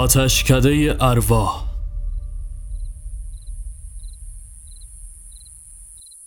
[0.00, 1.64] آتشکده ارواح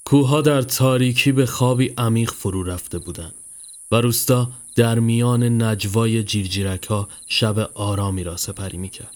[0.06, 3.34] کوها در تاریکی به خوابی عمیق فرو رفته بودند
[3.92, 9.16] و روستا در میان نجوای جیرجیرک ها شب آرامی را سپری می کرد.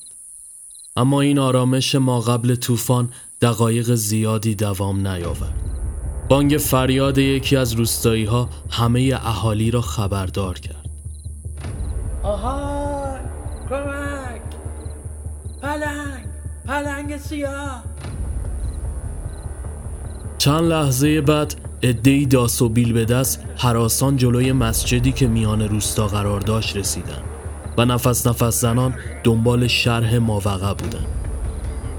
[0.95, 3.09] اما این آرامش ما قبل طوفان
[3.41, 5.53] دقایق زیادی دوام نیاورد.
[6.29, 10.89] بانگ فریاد یکی از روستایی ها همه اهالی را خبردار کرد.
[12.23, 12.66] آهای
[16.67, 17.83] پلنگ سیاه.
[20.37, 26.07] چند لحظه بعد ادهی داس و بیل به دست حراسان جلوی مسجدی که میان روستا
[26.07, 27.21] قرار داشت رسیدن
[27.77, 28.93] و نفس نفس زنان
[29.23, 31.05] دنبال شرح ماوقع بودن.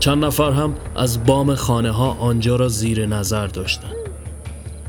[0.00, 3.94] چند نفر هم از بام خانه ها آنجا را زیر نظر داشتند.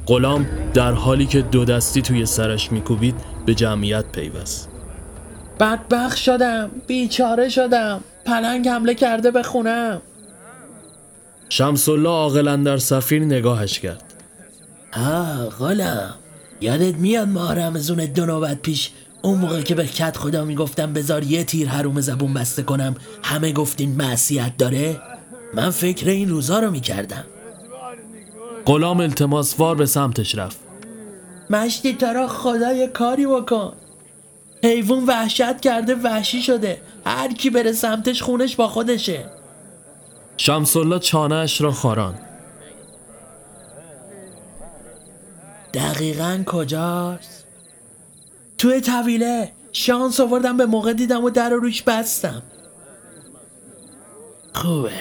[0.08, 4.70] غلام در حالی که دو دستی توی سرش میکوبید به جمعیت پیوست.
[5.60, 8.02] بدبخ شدم بیچاره شدم.
[8.30, 10.02] پلنگ حمله کرده به خونم.
[11.50, 14.14] شمس الله عاقلا در سفیر نگاهش کرد.
[14.94, 16.14] آه غلام
[16.62, 21.24] یادت میاد ماه رمزون دو نوبت پیش اون موقع که به کت خدا می‌گفتم بذار
[21.24, 25.02] یه تیر حروم زبون بسته کنم همه گفتین معصیت داره؟
[25.54, 27.24] من فکر این روزا رو می‌کردم.
[28.66, 30.58] غلام التماسوار به سمتش رفت.
[31.50, 33.74] مشتی ترا خدا یه کاری بکن.
[34.64, 36.82] حیوان وحشت کرده وحشی شده.
[37.10, 39.26] هر کی بره سمتش خونش با خودشه.
[40.38, 42.20] شمس الله چانهش را خاران.
[45.74, 47.46] دقیقا کجاست؟
[48.58, 52.42] توی طویله شانس آوردم به موقع دیدم و در رو روش بستم.
[54.54, 54.92] خوبه.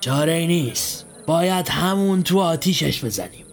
[0.00, 1.06] چاره ای نیست.
[1.26, 3.44] باید همون تو آتیشش بزنیم.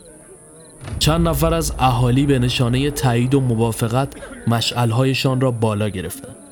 [0.99, 4.13] چند نفر از اهالی به نشانه تایید و موافقت
[4.47, 6.44] مشعلهایشان را بالا گرفتند.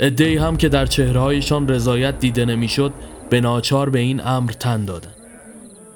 [0.00, 2.92] ادهی هم که در چهرههایشان رضایت دیده نمی‌شد
[3.30, 5.14] به ناچار به این امر تن دادند.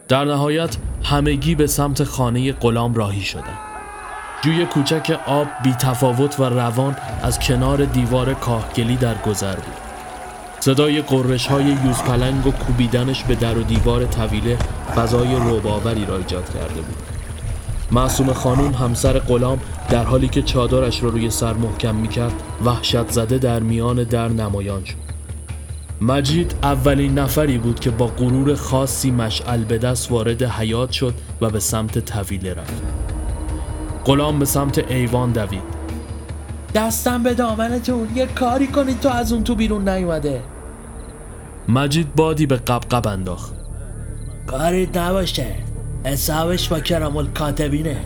[0.09, 3.59] در نهایت همگی به سمت خانه غلام راهی شدند.
[4.43, 9.75] جوی کوچک آب بی تفاوت و روان از کنار دیوار کاهگلی در گذر بود.
[10.61, 12.03] صدای قررش های یوز
[12.47, 14.59] و کوبیدنش به در و دیوار طویله
[14.97, 17.16] فضای رعب‌آوری را ایجاد کرده بود.
[17.93, 22.33] معصوم خانوم همسر غلام در حالی که چادرش را روی سر محکم می‌کرد
[22.65, 25.07] وحشت زده در میان در نمایان شد.
[26.01, 31.51] مجید اولین نفری بود که با غرور خاصی مشعل به دست وارد حیات شد و
[31.51, 32.83] به سمت طویله رفت.
[34.05, 35.77] غلام به سمت ایوان دوید.
[36.75, 40.43] دستم به دامنتون یه کاری کنید تو از اون تو بیرون نیومده.
[41.69, 43.55] مجید بادی به قبقب انداخت.
[44.47, 45.66] کاری نباشه.
[46.05, 47.97] حسابش با کرام الکاتبینه.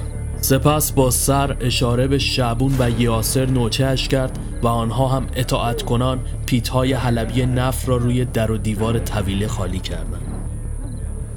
[0.41, 6.19] سپس با سر اشاره به شعبون و یاسر نوچهش کرد و آنها هم اطاعت کنان
[6.47, 10.23] پیتهای حلبی نف را روی در و دیوار طویله خالی کردند.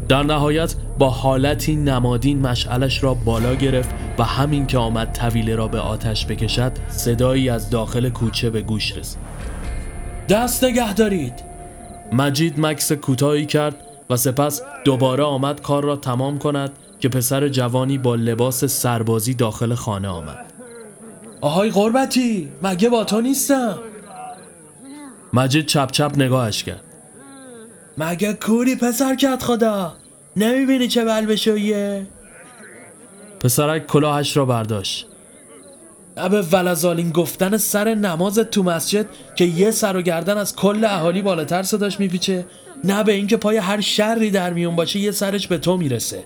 [0.09, 3.89] در نهایت با حالتی نمادین مشعلش را بالا گرفت
[4.19, 8.97] و همین که آمد طویله را به آتش بکشد صدایی از داخل کوچه به گوش
[8.97, 9.19] رسید.
[10.29, 11.33] دست نگه دارید.
[12.11, 13.75] مجید مکس کوتاهی کرد
[14.09, 19.73] و سپس دوباره آمد کار را تمام کند که پسر جوانی با لباس سربازی داخل
[19.75, 20.45] خانه آمد.
[21.41, 23.79] آهای قربتی مگه با تو نیستم؟
[25.33, 26.83] مجید چپ چپ نگاهش کرد.
[27.97, 29.93] مگه کوری پسر کت خدا؟
[30.35, 32.07] نمی‌بینی چه بلبشویه
[33.39, 35.07] پسرک کلاهش را برداشت.
[36.17, 40.85] نه به ولزالین گفتن سر نماز تو مسجد که یه سر و گردن از کل
[40.85, 42.45] اهالی بالاتر صداش میپیچه.
[42.83, 46.23] نه به اینکه پای هر شری در میون باشه یه سرش به تو می‌رسه.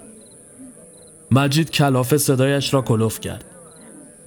[1.31, 3.45] مجید کلافه صدایش را کلوف کرد.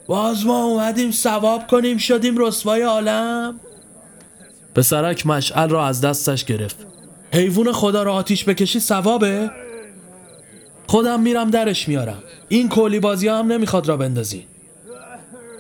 [0.07, 3.61] باز ما اومدیم ثواب کنیم شدیم رسوای عالم.
[4.75, 6.77] پسرک مشعل را از دستش گرفت.
[7.33, 9.51] حیوان خدا را آتیش بکشی ثوابه؟
[10.87, 12.23] خودم میرم درش میارم.
[12.49, 14.47] این کلی بازی هم نمی‌خواد را بندازی.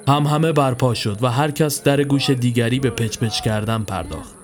[0.08, 4.39] هم همه برپا شد و هر کس در گوش دیگری به پچ پچ کردن پرداخت.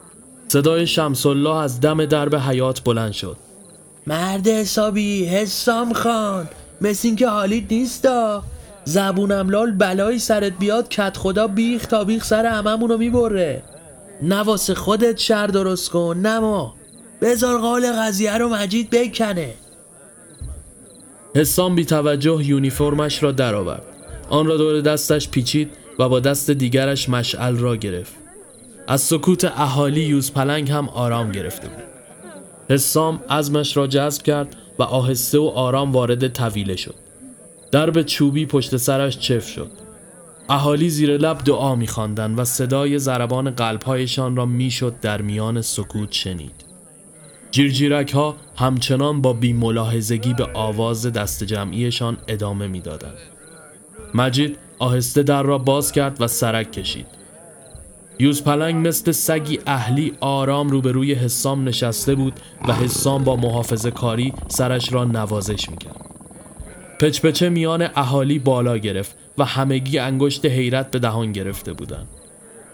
[0.49, 3.37] صدای شمس الله از دم درب حیات بلند شد.
[4.07, 6.49] مرد حسابی حسام خان.
[6.81, 8.43] مثل اینکه حالیت نیستا.
[8.85, 13.63] زبونم لال بلایی سرت بیاد کت خدا بیخ تا بیخ سر هممون رو می‌بره
[14.23, 16.75] نواسه خودت شر درست کن نما
[17.21, 19.55] بذار قال قضیه رو مجید بکنه.
[21.35, 23.83] حسام بی توجه یونیفرمش را درآورد.
[24.31, 28.26] آن را دور دستش پیچید و با دست دیگرش مشعل را گرفت.
[28.89, 31.85] از سکوت اهالی یوز پلنگ هم آرام گرفته بود.
[32.71, 36.95] حسام عزمش را جذب کرد و آهسته و آرام وارد طویله شد.
[37.71, 39.71] درب چوبی پشت سرش چف شد.
[40.49, 46.65] اهالی زیر لب دعا میخواندند و صدای ضربان قلبهایشان را می‌شد در میان سکوت شنید.
[47.51, 53.19] جیرجیرک ها همچنان با بیملاحظگی به آواز دست جمعیشان ادامه می‌دادند.
[54.15, 57.07] مجید آهسته در را باز کرد و سرک کشید.
[58.19, 64.33] یوز پلنگ مثل سگی اهلی آرام روبروی حسام نشسته بود و حسام با محافظه کاری
[64.49, 66.11] سرش را نوازش می‌کرد
[67.01, 72.09] پچپچه میان اهالی بالا گرفت و همگی انگشت حیرت به دهان گرفته بودند.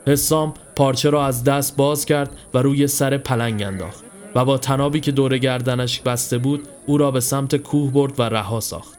[0.07, 4.05] حسام پارچه را از دست باز کرد و روی سر پلنگ انداخت
[4.35, 8.23] و با تنابی که دور گردنش بسته بود او را به سمت کوه برد و
[8.23, 8.99] رها ساخت.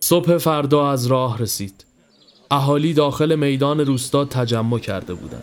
[0.00, 1.85] صبح فردا از راه رسید.
[2.50, 5.42] اهالی داخل میدان روستا تجمع کرده بودند.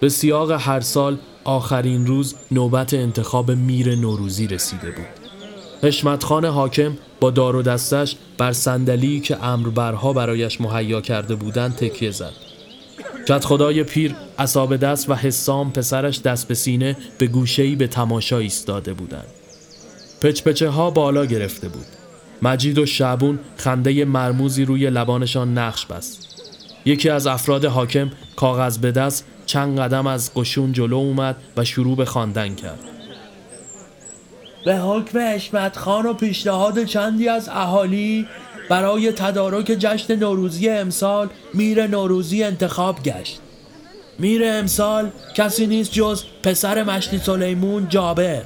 [0.00, 5.06] به سیاق هر سال آخرین روز نوبت انتخاب میر نوروزی رسیده بود.
[5.82, 12.10] حشمتخان حاکم با دار و دستش بر صندلی که امربرها برایش مهیا کرده بودند تکیه
[12.10, 12.32] زد.
[13.28, 18.38] کت خدای پیر اصاب دست و حسام پسرش دست به سینه به گوشهی به تماشا
[18.38, 19.26] ایستاده بودند.
[20.20, 21.86] پچپچه ها بالا گرفته بود.
[22.42, 26.28] مجید و شعبون خنده مرموزی روی لبانشان نقش بست.
[26.84, 31.96] یکی از افراد حاکم کاغذ به دست چند قدم از قشون جلو اومد و شروع
[31.96, 32.80] به خواندن کرد.
[34.64, 38.26] به حکم اشمت خان و پیشنهاد چندی از اهالی
[38.68, 43.40] برای تدارک جشن نوروزی امسال میر نوروزی انتخاب گشت
[44.18, 48.42] میر امسال کسی نیست جز پسر مشتی سلیمون جابر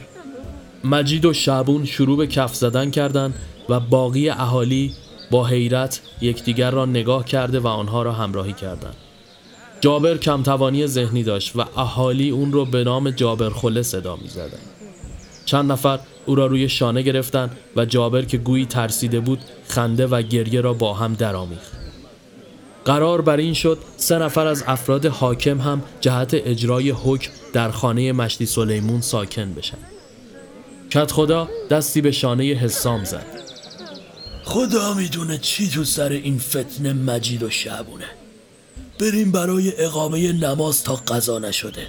[0.85, 3.35] مجید و شعبون شروع به کف زدن کردند
[3.69, 4.93] و باقی اهالی
[5.31, 8.97] با حیرت یکدیگر را نگاه کرده و آنها را همراهی کردند.
[9.81, 14.59] جابر کمتوانی ذهنی داشت و اهالی اون رو به نام جابر خله صدا می زدن.
[15.45, 19.39] چند نفر او را روی شانه گرفتند و جابر که گویی ترسیده بود
[19.69, 21.73] خنده و گریه را با هم درآمیخت.
[22.85, 28.13] قرار بر این شد سه نفر از افراد حاکم هم جهت اجرای حکم در خانه
[28.13, 29.79] مشتی سلیمون ساکن بشن.
[30.91, 33.42] کت خدا دستی به شانه حسام زد.
[34.53, 38.05] خدا می‌دونه چی تو سر این فتنه مجید و شعبونه.
[39.01, 41.89] بریم برای اقامه نماز تا قضا نشده.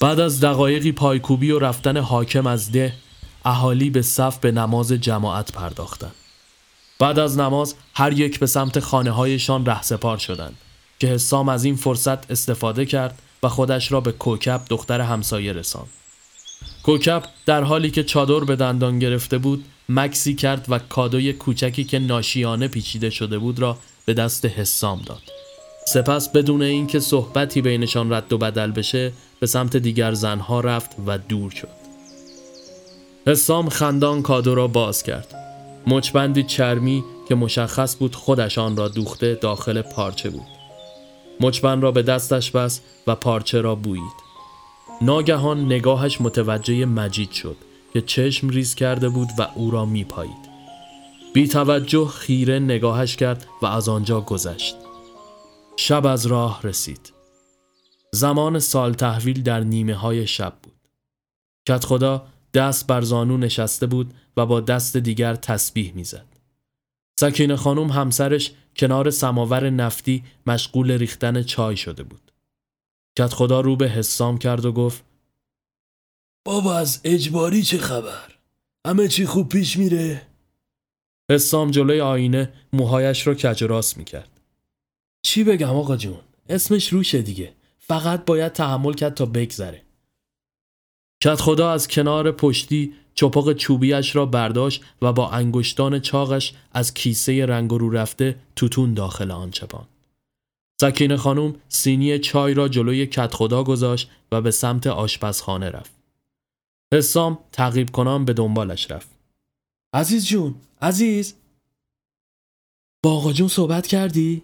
[0.00, 2.94] بعد از دقایقی پایکوبی و رفتن حاکم از ده
[3.44, 6.14] اهالی به صف به نماز جماعت پرداختند.
[6.98, 10.56] بعد از نماز هر یک به سمت خانه هایشان رهسپار شدند
[10.98, 15.88] که حسام از این فرصت استفاده کرد و خودش را به کوکب دختر همسایه رساند.
[16.82, 21.98] کوکب در حالی که چادر به دندان گرفته بود مکسی کرد و کادوی کوچکی که
[21.98, 25.22] ناشیانه پیچیده شده بود را به دست حسام داد.
[25.86, 31.18] سپس بدون اینکه صحبتی بینشان رد و بدل بشه به سمت دیگر زنها رفت و
[31.18, 31.68] دور شد.
[33.26, 35.34] حسام خندان کادو را باز کرد.
[35.86, 40.46] مچبندی چرمی که مشخص بود خودش آن را دوخته داخل پارچه بود.
[41.40, 44.28] مچبند را به دستش بست و پارچه را بویید.
[45.02, 47.56] ناگهان نگاهش متوجه مجید شد.
[47.98, 50.48] که چشم ریز کرده بود و او را میپایید
[51.34, 54.76] بی توجه خیره نگاهش کرد و از آنجا گذشت
[55.76, 57.12] شب از راه رسید
[58.12, 60.88] زمان سال تحویل در نیمه های شب بود.
[61.68, 66.26] کت خدا دست بر زانو نشسته بود و با دست دیگر تسبیح می‌زد.
[67.20, 72.32] سکین خانم همسرش کنار سماور نفتی مشغول ریختن چای شده بود.
[73.18, 75.04] کت خدا رو به حسام کرد و گفت
[76.48, 78.34] بابا از اجباری چه خبر؟
[78.86, 80.22] همه چی خوب پیش میره؟
[81.30, 84.40] حسام جلوی آینه موهایش رو کج راست می‌کرد.
[85.22, 87.52] چی بگم آقا جون؟ اسمش روشه دیگه.
[87.78, 89.82] فقط باید تحمل کرد تا بگذره
[91.22, 97.46] کت خدا از کنار پشتی چپاق چوبیش را برداشت و با انگشتان چاقش از کیسه
[97.46, 99.86] رنگ رو رفته توتون داخل آن چپان.
[100.80, 105.97] سکین خانم سینی چای را جلوی کت خدا گذاشت و به سمت آشپزخانه رفت.
[106.94, 109.08] حسام تعقیب کنان به دنبالش رفت.
[109.92, 111.34] عزیز جون، عزیز
[113.02, 114.42] با آقا جون صحبت کردی؟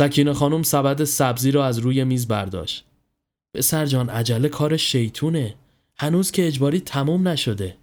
[0.00, 2.84] سکینه خانم سبد سبزی را از روی میز برداشت.
[3.54, 5.54] پسر جان عجله کار شیطونه.
[5.96, 7.76] هنوز که اجباری تموم نشده.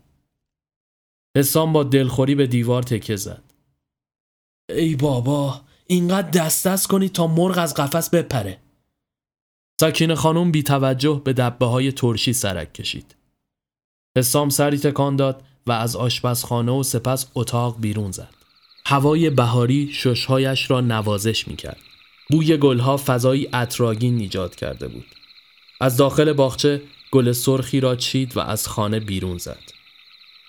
[1.38, 3.44] حسام با دلخوری به دیوار تکه زد.
[4.70, 8.58] ای بابا اینقدر دست دست کنی تا مرغ از قفس بپره.
[9.82, 13.16] سکینه خانم بی توجه به دبه های ترشی سرک کشید.
[14.18, 18.34] حسام سری تکان داد و از آشپزخانه و سپس اتاق بیرون زد.
[18.86, 21.80] هوای بهاری ششهایش را نوازش می کرد.
[22.30, 25.06] بوی گلها فضایی اطراگین ایجاد کرده بود.
[25.82, 29.72] از داخل باغچه گل سرخی را چید و از خانه بیرون زد.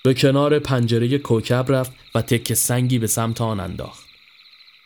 [0.03, 4.05] به کنار پنجره کوکب رفت و تک سنگی به سمت آن انداخت.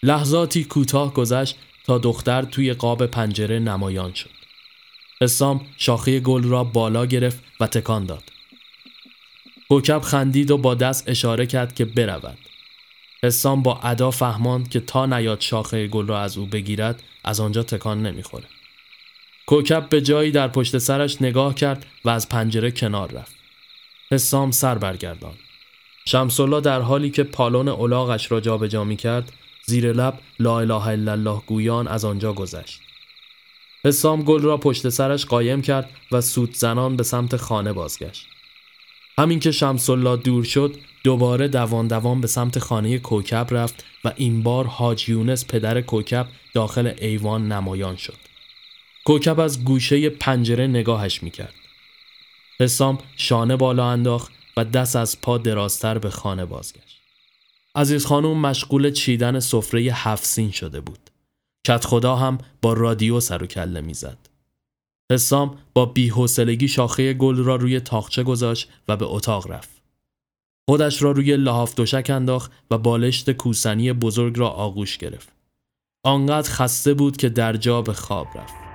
[0.03, 4.29] لحظاتی کوتاه گذشت تا دختر توی قاب پنجره نمایان شد.
[5.21, 8.36] حسام شاخه گل را بالا گرفت و تکان داد.
[9.69, 12.37] کوکب خندید و با دست اشاره کرد که برود.
[13.23, 17.63] حسام با ادا فهماند که تا نیاد شاخه گل را از او بگیرد از آنجا
[17.63, 18.45] تکان نمی‌خوره.
[19.45, 23.35] کوکب به جایی در پشت سرش نگاه کرد و از پنجره کنار رفت.
[24.11, 25.33] حسام سر برگردان.
[26.05, 29.31] شمسالله در حالی که پالون الاغش را جابجا می کرد
[29.65, 32.79] زیر لب لا اله الا الله گویان از آنجا گذشت.
[33.85, 38.27] حسام گل را پشت سرش قایم کرد و سود زنان به سمت خانه بازگشت.
[39.19, 44.43] همین که شمسالله دور شد دوباره دوان دوان به سمت خانه کوکب رفت و این
[44.43, 48.17] بار حاج یونس پدر کوکب داخل ایوان نمایان شد.
[49.05, 51.53] کوکب از گوشه پنجره نگاهش می‌کرد.
[52.59, 57.01] حسام شانه بالا انداخت و دست از پا درازتر به خانه بازگشت.
[57.75, 61.09] عزیز خانوم مشغول چیدن سفره هفت سین شده بود.
[61.67, 64.17] کت خدا هم با رادیو سر و کله می‌زد.
[65.11, 69.81] حسام با بیحوصلگی شاخه گل را روی تاخچه گذاشت و به اتاق رفت.
[70.69, 75.29] خودش را روی لحاف دوشک انداخت و بالشت کوسنی بزرگ را آغوش گرفت.
[76.05, 78.66] آنقدر خسته بود که در جا به خواب رفت.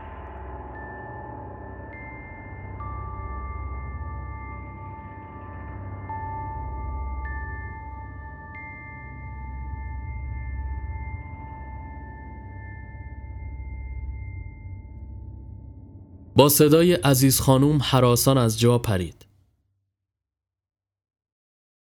[16.36, 19.26] با صدای عزیز خانوم حراسان از جا پرید.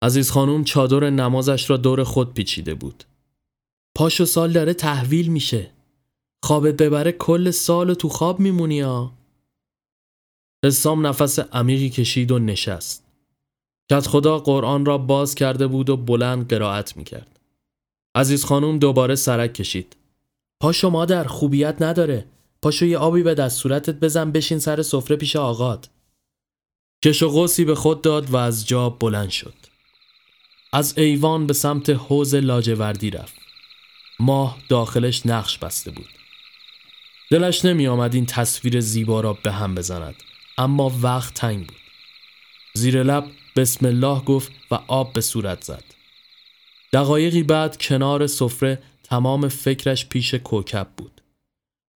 [0.04, 3.04] عزیز خانوم چادر نمازش را دور خود پیچیده بود.
[3.98, 5.72] پاشو سال داره تحویل میشه.
[6.44, 9.14] خوابت ببره کل سال تو خواب میمونی ها.
[10.66, 13.06] حسام نفس عمیقی کشید و نشست.
[13.92, 17.40] کت خدا قرآن را باز کرده بود و بلند قرائت می‌کرد.
[18.16, 19.96] عزیز خانوم دوباره سرک کشید.
[20.62, 22.26] پاشو مادر خوبیت نداره.
[22.64, 25.90] پاشو یه آبی به دست صورتت بزن بشین سر سفره پیش آقاد.
[27.04, 29.54] کش و قوسی به خود داد و از جا بلند شد.
[30.74, 33.36] از ایوان به سمت حوز لاجوردی رفت.
[34.20, 36.10] ماه داخلش نقش بسته بود.
[37.32, 40.16] دلش نمی آمد این تصویر زیبا را به هم بزند
[40.58, 41.78] اما وقت تنگ بود.
[42.74, 45.84] زیر لب بسم الله گفت و آب به صورت زد.
[46.94, 51.21] دقایقی بعد کنار سفره تمام فکرش پیش کوکب بود.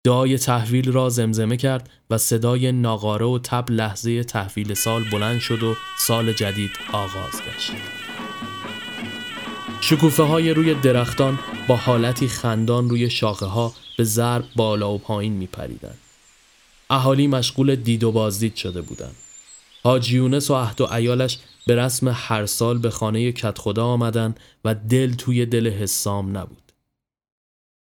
[0.06, 5.64] دعای تحویل را زمزمه کرد و صدای ناقاره و تب لحظه تحویل سال بلند شد
[5.64, 7.72] و سال جدید آغاز گشت.
[9.82, 15.34] شکوفه های روی درختان با حالتی خندان روی شاخه ها به ضرب بالا و پایین
[15.34, 15.96] می پریدن.
[16.90, 19.16] اهالی مشغول دید و بازدید شده بودند.
[19.84, 24.76] حاجی و عهد و ایالش به رسم هر سال به خانه کت خدا آمدن و
[24.76, 26.63] دل توی دل حسام نبود.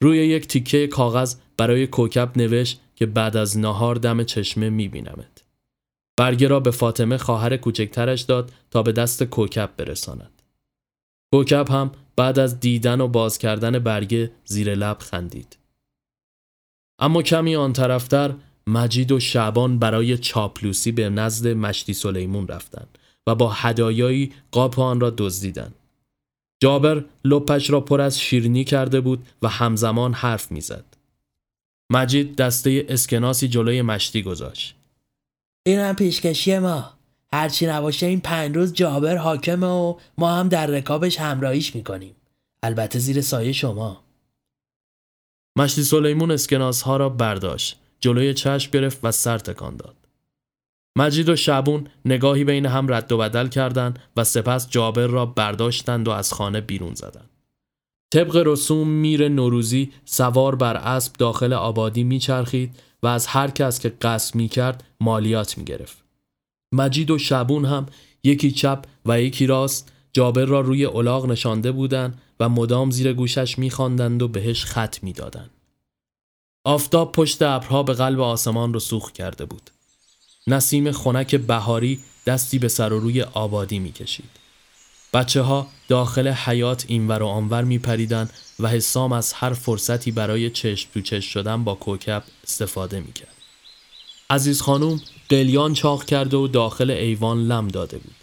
[0.02, 5.44] روی یک تیکه کاغذ برای کوکب نوشت که بعد از نهار دم چشمه میبینمت.
[6.18, 10.42] برگه را به فاطمه خواهر کوچکترش داد تا به دست کوکب برساند.
[11.32, 15.56] کوکب هم بعد از دیدن و باز کردن برگه زیر لب خندید.
[16.98, 18.34] اما کمی آن طرفتر
[18.66, 25.00] مجید و شعبان برای چاپلوسی به نزد مشتی سلیمون رفتند و با هدایایی قاپ آن
[25.00, 25.74] را دزدیدند.
[26.62, 30.84] جابر لپش را پر از شیرنی کرده بود و همزمان حرف می‌زد.
[31.92, 34.74] مجید دسته اسکناسی جلوی مشتی گذاشت.
[35.66, 36.90] این هم پیشکشی ما.
[37.32, 42.16] هرچی نباشه این پنج روز جابر حاکمه و ما هم در رکابش همراهیش می‌کنیم.
[42.62, 44.02] البته زیر سایه شما.
[45.56, 47.78] مشتی سلیمون اسکناس ها را برداشت.
[48.00, 49.96] جلوی چشم گرفت و سر تکان داد.
[50.96, 56.08] مجید و شبون نگاهی بین هم رد و بدل کردند و سپس جابر را برداشتند
[56.08, 57.30] و از خانه بیرون زدند.
[58.12, 63.88] طبق رسوم میر نوروزی سوار بر اسب داخل آبادی میچرخید و از هر کس که
[63.88, 66.04] قصد می کرد مالیات می گرفت.
[66.74, 67.86] مجید و شبون هم
[68.24, 73.58] یکی چپ و یکی راست جابر را روی الاغ نشانده بودند و مدام زیر گوشش
[73.58, 75.50] میخواندند و بهش خط می‌دادند.
[76.64, 79.70] آفتاب پشت ابرها به قلب آسمان رسوخ کرده بود.
[80.46, 84.30] نسیم خنک بهاری دستی به سر و روی آبادی می‌کشید.
[85.12, 88.30] بچه ها داخل حیات اینور و آنور می پریدن
[88.60, 93.28] و حسام از هر فرصتی برای چشم تو چشم شدن با کوکب استفاده می کرد.
[94.30, 98.14] عزیز خانوم قلیان چاق کرده و داخل ایوان لم داده بود.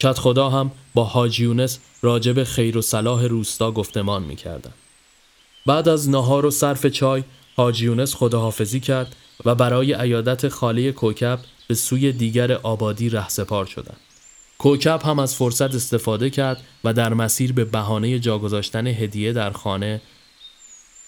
[0.00, 4.72] کت خدا هم با حاجی یونس راجب خیر و صلاح روستا گفتمان می کردن.
[5.66, 7.24] بعد از نهار و صرف چای
[7.56, 14.00] حاجی یونس خداحافظی کرد و برای عیادت خاله کوکب به سوی دیگر آبادی رهسپار شدند.
[14.58, 19.50] کوکب هم از فرصت استفاده کرد و در مسیر به بهانه جا گذاشتن هدیه در
[19.50, 20.00] خانه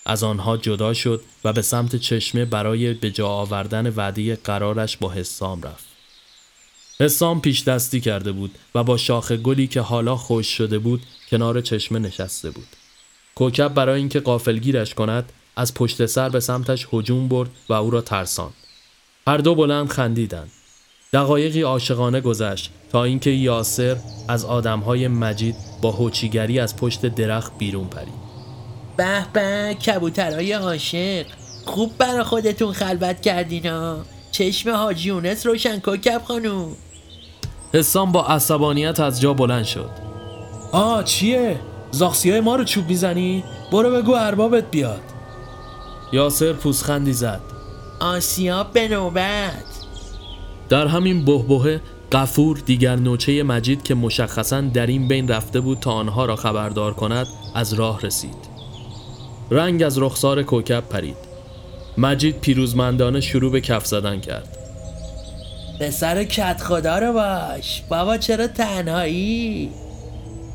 [0.06, 5.10] از آنها جدا شد و به سمت چشمه برای به جا آوردن وعده قرارش با
[5.10, 5.84] حسام رفت.
[7.00, 11.60] حسام پیش دستی کرده بود و با شاخ گلی که حالا خوش شده بود کنار
[11.60, 12.68] چشمه نشسته بود.
[13.34, 18.00] کوکب برای اینکه قافلگیرش کند از پشت سر به سمتش هجوم برد و او را
[18.00, 18.54] ترساند.
[19.26, 20.50] هر دو بلند خندیدند.
[21.12, 23.96] دقایقی عاشقانه گذشت تا اینکه یاسر
[24.28, 28.22] از آدمهای مجید با هوچیگری از پشت درخت بیرون پرید.
[28.96, 31.26] به به کبوترهای عاشق
[31.64, 33.98] خوب برا خودتون خلوت کردینا
[34.30, 36.76] چشم حاجی یونس روشن کوکب خانوم
[37.74, 39.90] حسام با عصبانیت از جا بلند شد
[40.72, 45.11] آه چیه؟ زاخسی ما رو چوب می‌زنی؟ برو بگو اربابت بیاد
[46.12, 47.40] یاسر پوسخندی زد.
[48.00, 49.64] آسیاب به نوبت.
[50.68, 51.80] در همین بهبهه
[52.12, 56.94] قفور دیگر نوچه مجید که مشخصا در این بین رفته بود تا آنها را خبردار
[56.94, 58.52] کند از راه رسید.
[59.50, 61.16] رنگ از رخسار کوکب پرید.
[61.98, 64.56] مجید پیروزمندانه شروع به کف زدن کرد.
[65.78, 67.82] به سر کت خدا رو باش.
[67.88, 69.70] بابا چرا تنهایی؟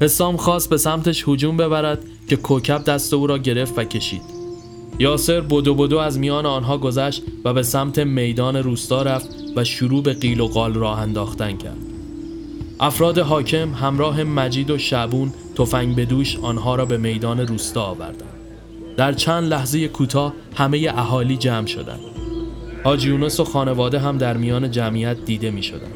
[0.01, 1.99] حسام خواست به سمتش هجوم ببرد
[2.29, 4.36] که کوکب دست او را گرفت و کشید.
[4.99, 10.03] یاسر بدو بدو از میان آنها گذشت و به سمت میدان روستا رفت و شروع
[10.03, 11.77] به قیل و قال راه انداختن کرد
[12.79, 18.37] افراد حاکم همراه مجید و شبون تفنگ به دوش آنها را به میدان روستا آوردند
[18.97, 21.99] در چند لحظه کوتاه همه اهالی جمع شدند.
[22.83, 25.91] حاجی و خانواده هم در میان جمعیت دیده می شدن.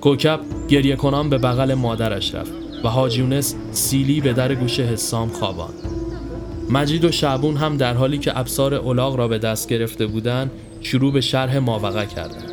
[0.00, 2.52] کوکب گریه کنان به بغل مادرش رفت
[2.84, 3.40] و حاجی
[3.70, 5.74] سیلی به در گوش حسام خوابان.
[6.70, 11.12] مجید و شعبون هم در حالی که ابسار اولاغ را به دست گرفته بودند شروع
[11.12, 12.50] به شرح ماوقع کردند.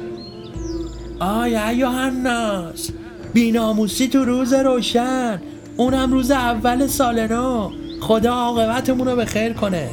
[1.20, 2.90] آیا یوحناس
[3.34, 5.42] بیناموسی تو روز روشن
[5.78, 9.90] اونم روز اول سال نو خدا عاقبتمون رو به خیر کنه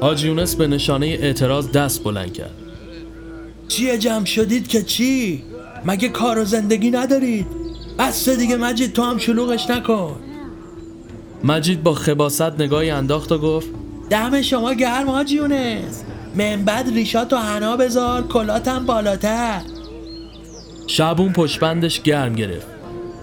[0.00, 2.54] حاج یونس به نشانه اعتراض دست بلند کرد
[3.68, 5.42] چیه جمع شدید که چی؟
[5.84, 7.46] مگه کار و زندگی ندارید؟
[7.98, 10.16] بس دیگه مجید تو هم شلوغش نکن
[11.44, 13.68] مجید با خباست نگاهی انداخت و گفت
[14.10, 16.04] دم شما گرم حاج یونس.
[16.34, 19.60] من بعد ریشات و حنا بذار کلاتم بالاتر.
[20.86, 22.66] شبون پشبندش گرم گرفت.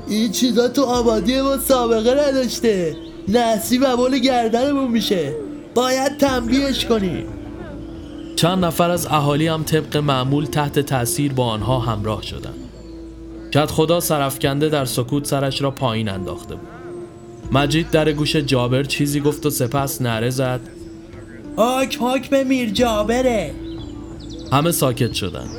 [0.07, 2.95] این چیزا تو آبادی ما سابقه نداشته.
[3.27, 5.35] نسی و بول گردنمون میشه.
[5.75, 7.25] باید تنبیهش کنیم
[8.35, 12.55] چند نفر از اهالی هم طبق معمول تحت تاثیر با آنها همراه شدند.
[13.53, 16.80] کت خدا سرفکنده در سکوت سرش را پایین انداخته بود.
[17.51, 20.59] مجید در گوش جابر چیزی گفت و سپس نره زد.
[21.55, 23.51] حاک حاک به میر جابره.
[24.51, 25.49] همه ساکت شدند.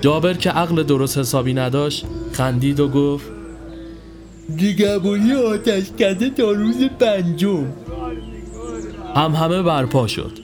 [0.00, 3.26] جابر که عقل درست حسابی نداشت خندید و گفت
[4.56, 7.66] دیگبونی آتش کده تا روز پنجم.
[9.14, 10.38] هم همه برپا شد.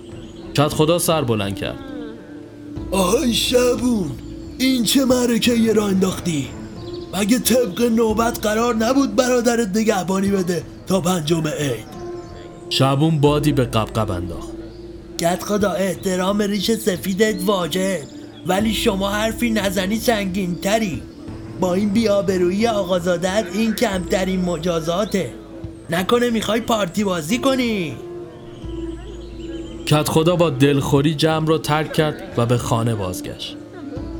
[0.54, 1.78] کت خدا سر بلند کرد.
[2.90, 4.10] آهای شبون
[4.58, 6.48] این چه معرکه یه را انداختی؟
[7.14, 11.86] مگه طبق نوبت قرار نبود برادرت نگهبانی بده؟ تا پنجم عید.
[12.70, 14.48] شبون بادی به قبقب انداخت.
[15.18, 18.02] کت خدا احترام ریش سفیدت واجه.
[18.46, 21.02] ولی شما حرفی نزنی سنگین تری
[21.60, 25.34] با این بیابرویی آقازادت این کمترین مجازاته.
[25.90, 27.96] نکنه می‌خوای پارتی بازی کنی.
[29.86, 33.56] کت خدا با دلخوری جمع را ترک کرد و به خانه بازگشت.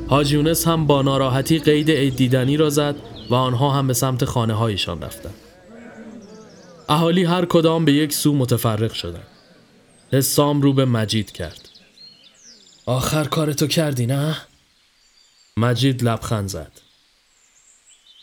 [0.09, 2.97] حاج یونس هم با ناراحتی قید عید دیدنی را زد
[3.31, 5.35] و آنها هم به سمت خانه هایشان رفتند.
[6.91, 9.27] اهالی هر کدام به یک سو متفرق شدند
[10.13, 11.69] حسام رو به مجید کرد.
[12.87, 14.37] آخر کارتو کردی نه؟
[15.57, 16.73] مجید لبخند زد.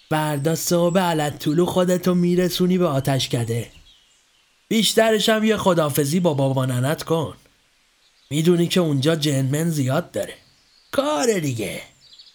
[0.09, 3.71] فردا صبح علت طولو خودتو میرسونی به آتش کده.
[4.67, 7.37] بیشترش هم یه خدافزی با بابا ننت کن.
[8.29, 10.33] می‌دونی که اونجا جنمن زیاد داره.
[10.91, 11.81] کار دیگه.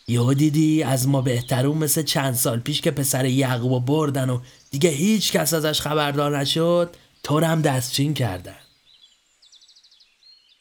[0.08, 4.90] یهو دیدی از ما بهترون مثل چند سال پیش که پسر یعقوب بردن و دیگه
[4.90, 8.56] هیچ کس ازش خبردار نشد تو هم دستچین کردن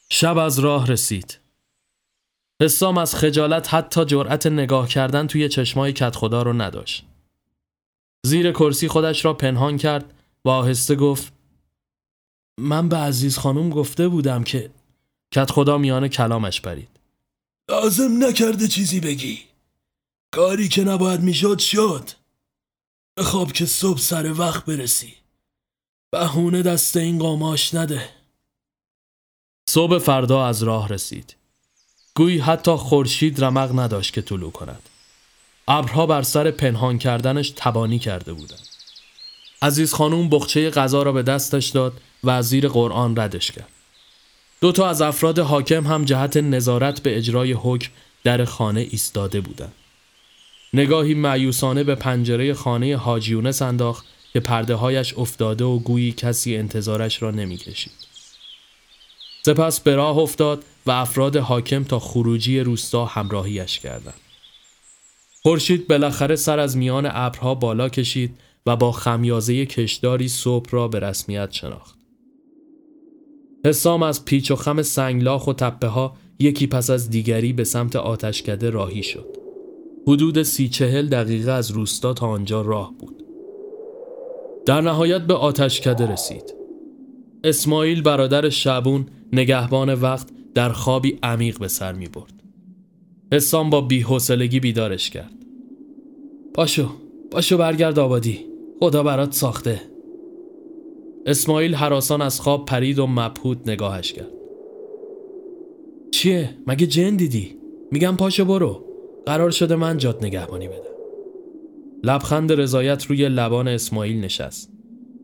[0.09, 1.41] شب از راه رسید
[2.61, 7.05] حسام از خجالت حتی جرأت نگاه کردن توی چشمای کت خدا رو نداشت.
[8.25, 10.13] زیر کرسی خودش را پنهان کرد
[10.45, 11.33] و آهسته گفت
[12.59, 14.69] من به عزیز خانم گفته بودم که
[15.31, 16.90] کت خدا میان کلامش پرید.
[17.71, 19.39] لازم نکرده چیزی بگی.
[20.31, 22.09] کاری که نباید می‌شد شد.
[23.19, 25.13] خواب که صبح سر وقت برسی.
[26.11, 28.09] بهونه دست این قاماش نده.
[29.69, 31.35] صبح فردا از راه رسید.
[32.15, 34.89] گویی حتی خورشید رمق نداشت که طلوع کند
[35.67, 38.67] ابرها بر سر پنهان کردنش تبانی کرده بودند
[39.61, 43.80] عزیز خانوم بخچه غذا را به دستش داد و از زیر قرآن ردش کرد
[44.61, 47.91] دو تا از افراد حاکم هم جهت نظارت به اجرای حکم
[48.23, 49.73] در خانه ایستاده بودند.
[50.73, 57.21] نگاهی معیوسانه به پنجره خانه حاجیونس انداخت که پرده هایش افتاده و گویی کسی انتظارش
[57.21, 57.91] را نمی کشید.
[59.45, 64.19] سپس به راه افتاد و افراد حاکم تا خروجی روستا همراهیش کردند.
[65.43, 70.99] خورشید بالاخره سر از میان ابرها بالا کشید و با خمیازه کشداری صبح را به
[70.99, 72.00] رسمیت شناخت.
[73.65, 77.95] حسام از پیچ و خم سنگلاخ و تپه ها یکی پس از دیگری به سمت
[77.95, 79.37] آتشکده راهی شد.
[80.07, 83.23] حدود سی چهل دقیقه از روستا تا آنجا راه بود.
[84.65, 86.53] در نهایت به آتشکده رسید.
[87.43, 92.33] اسماعیل برادر شبون نگهبان وقت در خوابی عمیق به سر می برد.
[93.33, 95.33] حسام با بیحوصلگی بیدارش کرد.
[96.53, 96.89] پاشو
[97.31, 98.45] پاشو برگرد آبادی
[98.79, 99.90] خدا برات ساخته
[101.25, 104.31] اسماعیل حراسان از خواب پرید و مبهوت نگاهش کرد.
[106.11, 107.55] چیه؟ مگه جن دیدی؟
[107.91, 108.85] میگم پاشو برو.
[109.25, 110.77] قرار شده من جات نگهبانی بدم.
[112.03, 114.71] لبخند رضایت روی لبان اسماعیل نشست.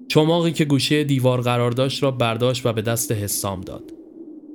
[0.07, 3.93] چماقی که گوشه دیوار قرار داشت را برداشت و به دست حسام داد.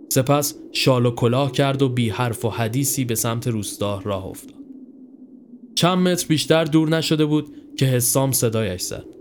[0.09, 4.62] سپس شال و کلاه کرد و بی حرف و حدیثی به سمت روستا راه افتاد.
[5.74, 9.12] چند متر بیشتر دور نشده بود که حسام صدایش زد.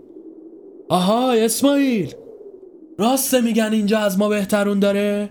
[0.92, 2.14] آها اسماعیل
[2.98, 5.30] راسته میگن اینجا از ما بهترون داره؟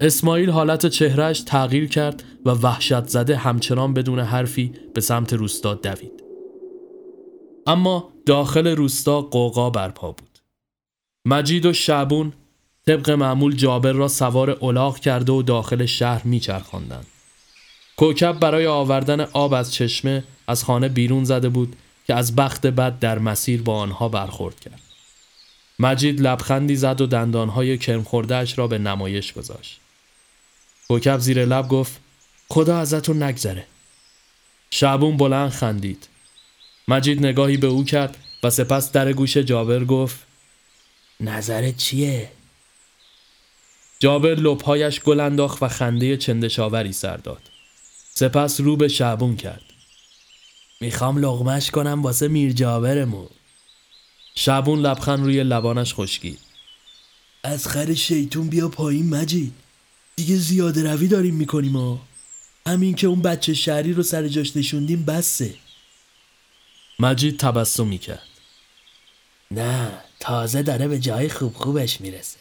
[0.00, 6.24] اسماعیل حالت چهرهش تغییر کرد و وحشت زده همچنان بدون حرفی به سمت روستا دوید.
[7.66, 10.38] اما داخل روستا قوقا برپا بود.
[11.24, 12.32] مجید و شعبون
[12.86, 17.06] طبق معمول جابر را سوار الاغ کرده و داخل شهر میچرخاندند.
[17.96, 21.76] کوکب برای آوردن آب از چشمه از خانه بیرون زده بود
[22.08, 24.80] که از بخت بد در مسیر با آنها برخورد کرد.
[25.78, 29.80] مجید لبخندی زد و دندانهای کرم خوردهش را به نمایش گذاشت.
[30.88, 32.00] کوکب زیر لب گفت
[32.48, 33.66] خدا ازتون نگذره.
[34.70, 36.08] شعبون بلند خندید.
[36.88, 40.18] مجید نگاهی به او کرد و سپس در گوش جابر گفت
[41.20, 42.30] نظرت چیه؟
[43.98, 47.42] جابر لبهایش گل انداخت و خنده چندشاوری سر داد.
[48.14, 49.67] سپس رو به شعبون کرد.
[50.80, 53.28] می‌خوام لغمش کنم واسه میر جابرمون.
[54.34, 56.38] شعبون لبخند روی لبانش خشکید.
[57.42, 59.52] از خر شیطون بیا پایین مجید.
[60.16, 62.00] دیگه زیاده روی داریم می‌کنیم ها.
[62.66, 65.54] همین که اون بچه شهری رو سر جاش نشوندیم بسه.
[66.98, 68.28] مجید تبسم می‌کرد.
[69.50, 72.38] نه تازه داره به جای خوب خوبش می‌رسه.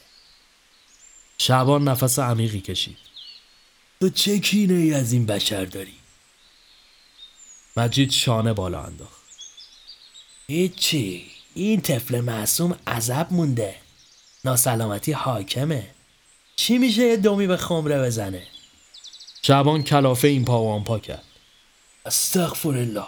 [1.37, 2.97] شعبان نفس عمیقی کشید.
[3.99, 5.96] تو چه کینه ای از این بشر داری؟
[7.77, 9.21] مجید شانه بالا انداخت.
[10.47, 13.75] هیچی این طفل معصوم عذب مونده.
[14.45, 15.87] ناسلامتی حاکمه.
[16.55, 18.43] چی میشه یه دومی به خمره بزنه؟
[19.41, 21.23] شعبان کلافه این پا و آن پا کرد.
[22.05, 23.05] استغفر الله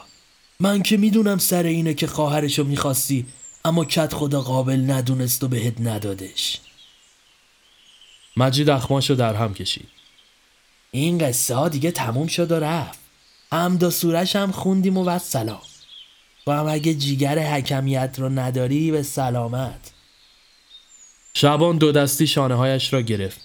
[0.60, 3.26] من که می‌دونم سر اینه که خواهرشو می‌خواستی
[3.66, 6.60] اما کت خدا قابل ندونست و بهت ندادش.
[8.38, 9.90] مجید اخماشو در هم کشید.
[10.92, 13.09] این قصه ها دیگه تموم شد و رفت.
[13.52, 15.62] حمد سورش هم خوندیم و بس سلام.
[16.46, 19.92] تو هم اگه جیگر حکمیت رو نداری به سلامت.
[21.34, 23.42] شعبان دو دستی شانه هایش را گرفت.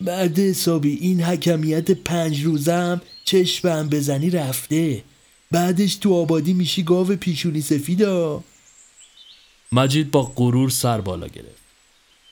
[0.00, 5.04] بعد حسابی این حکمیت پنج روزم چشم بزنی رفته.
[5.50, 8.44] بعدش تو آبادی میشی گاو پیشونی سفیدا.
[9.72, 11.64] مجید با غرور سر بالا گرفت.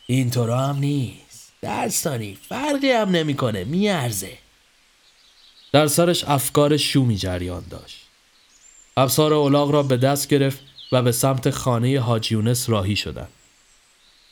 [0.07, 1.53] اینطورا هم نیست.
[1.63, 4.42] درستانی فرقی هم نمی‌کنه میارزه.
[5.73, 8.03] در سرش افکار شومی جریان داشت.
[8.97, 10.61] افسار اولاغ را به دست گرفت
[10.93, 13.29] و به سمت خانه حاجیونس راهی شدند.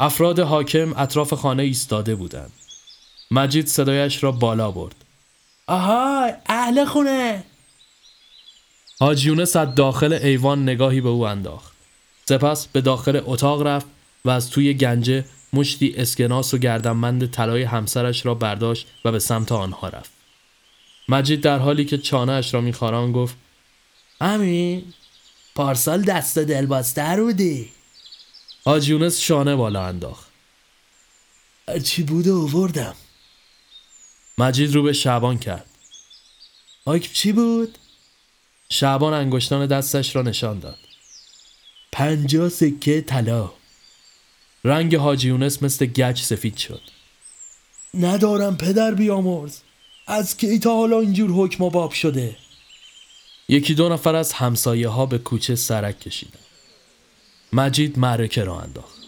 [0.01, 2.53] افراد حاکم اطراف خانه ایستاده بودند.
[3.31, 4.95] مجید صدایش را بالا برد.
[5.67, 7.45] آهای اهل خونه!
[9.01, 11.73] حاجیونس از داخل ایوان نگاهی به او انداخت.
[12.29, 13.87] سپس به داخل اتاق رفت
[14.25, 19.53] و از توی گنجه مشتی اسکناس و گردنبند طلای همسرش را برداشت و به سمت
[19.53, 20.20] آنها رفت.
[21.11, 23.37] مجید در حالی که چانهاش را میخاران گفت
[24.21, 24.93] همین
[25.55, 27.71] پارسال دست دلبازتر بودی.
[28.65, 30.31] آجیونس شانه بالا انداخت.
[31.85, 32.95] چی بوده آوردم؟
[34.39, 35.67] مجید رو به شعبان کرد.
[36.85, 37.79] آک چی بود؟
[38.69, 40.79] شعبان انگشتان دستش را نشان داد.
[41.93, 43.51] پنجا سکه طلا.
[44.65, 46.83] رنگ حاجیونس مثل گچ سفید شد.
[47.95, 49.59] ندارم پدر بیامرز.
[50.07, 52.37] از کی تا حالا اینجور حکم و باب شده.
[53.49, 56.39] یکی دو نفر از همسایه ها به کوچه سرک کشیدن.
[57.53, 58.99] مجید معرکه را انداخت.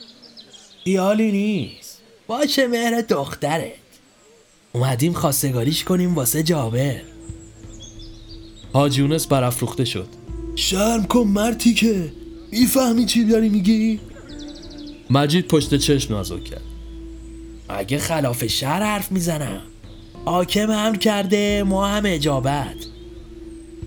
[0.84, 2.00] ایالی نیست.
[2.26, 3.72] باشه مهر دخترت.
[4.72, 7.00] اومدیم خواستگاریش کنیم واسه جابر.
[8.72, 10.08] حاج یونس برافروخته شد.
[10.56, 12.12] شرم کن مرتی که
[12.52, 14.00] می‌فهمی چی داری میگی؟
[15.10, 16.62] مجید پشت چشم نازک کرد.
[17.68, 19.62] اگه خلاف شهر حرف می‌زنم.
[20.24, 22.76] حاکم هم کرده ما هم اجابت.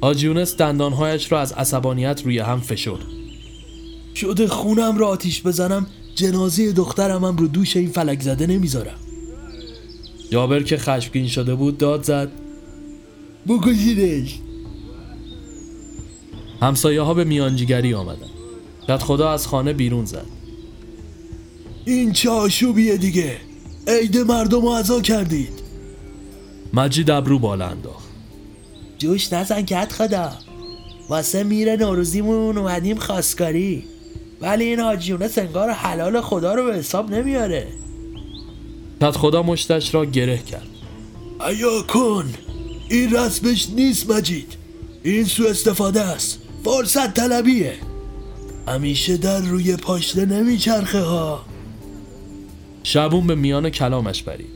[0.01, 3.05] حاج یونس دندانهایش را از عصبانیت روی هم فشرد.
[4.15, 8.99] شده خونم را آتیش بزنم جنازه دخترم هم رو دوش این فلک زده نمی‌ذارم.
[10.31, 12.31] جابر که خشمگین شده بود داد زد.
[13.47, 14.39] بکشیدش
[16.61, 18.29] همسایه ها به میانجیگری آمدن.
[18.87, 20.25] کت خدا از خانه بیرون زد.
[21.85, 23.37] این چه آشوبیه دیگه.
[23.87, 25.64] عید مردم رو عزا کردید.
[26.75, 28.05] مجید ابرو بالا انداخت.
[28.97, 30.31] جوش نزن کت خدا.
[31.09, 33.83] واسه میره نوروزیمون اومدیم خواستگاری.
[34.41, 37.67] ولی این حاجیونه سنگار حلال خدا رو به حساب نمیاره.
[39.01, 40.67] کت خدا مشتش را گره کرد.
[41.47, 42.33] ایا کن.
[42.89, 44.53] این رسمش نیست مجید.
[45.03, 46.39] این سو استفاده است.
[46.63, 47.73] فرصت طلبیه.
[48.67, 51.45] همیشه در روی پاشنه نمیچرخه ها.
[52.83, 54.55] شبون به میان کلامش برید.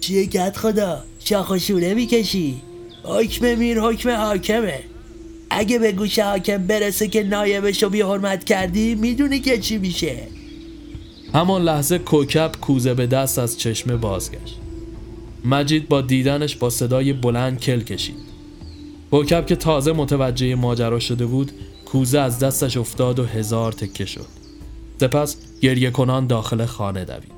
[0.00, 2.62] چیه کت خدا؟ شاخ و شوره می‌کشی؟
[3.04, 4.80] حکم میر حکم حاکمه.
[5.50, 10.16] اگه به گوش حاکم برسه که نایبش رو بی حرمت کردی می‌دونی که چی میشه.
[11.34, 14.58] همان لحظه کوکب کوزه به دست از چشمه بازگشت.
[15.44, 18.16] مجید با دیدنش با صدای بلند کل کشید.
[19.10, 21.52] کوکب که تازه متوجه ماجرا شده بود
[21.84, 24.26] کوزه از دستش افتاد و هزار تکه شد.
[25.00, 27.33] سپس گریه کنان داخل خانه دوید.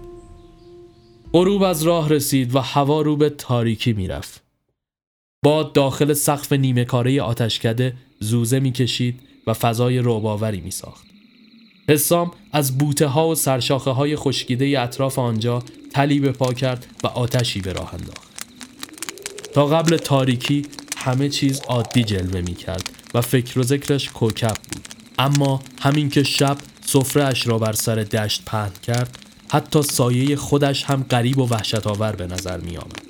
[1.32, 4.42] غروب از راه رسید و هوا رو به تاریکی می‌رفت
[5.44, 11.06] باد داخل سقف نیمه کاره آتشکده زوزه می‌کشید و فضای رعباوری می ساخت.
[11.88, 15.62] حسام از بوته ها و سرشاخه های خشکیده اطراف آنجا
[15.92, 18.46] تلی به پا کرد و آتشی به راه انداخت.
[19.52, 24.88] تا قبل تاریکی همه چیز عادی جلوه می کرد و فکر و ذکرش کوکب بود.
[25.18, 30.84] اما همین که شب سفره اش را بر سر دشت پهن کرد حتی سایه خودش
[30.84, 33.02] هم غریب و وحشت آور به نظر می آمد.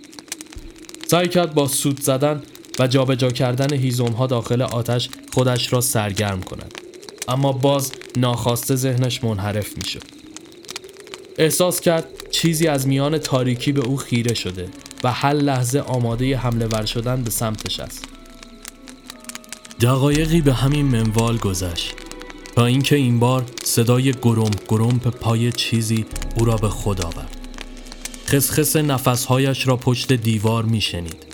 [1.07, 2.43] سعی کرد با سود زدن
[2.79, 6.75] و جابجا کردن هیزم ها داخل آتش خودش را سرگرم کند
[7.29, 10.03] اما باز ناخواسته ذهنش منحرف می شد.
[11.39, 14.69] احساس کرد چیزی از میان تاریکی به او خیره شده
[15.05, 18.05] و هر لحظه آماده حمله ور شدن به سمتش است.
[19.81, 21.95] دقایقی به همین منوال گذشت
[22.57, 27.37] تا اینکه این بار صدای گرم گرم پای چیزی او را به خود آورد.
[28.27, 31.27] خسخس نفسهایش را پشت دیوار میشنید.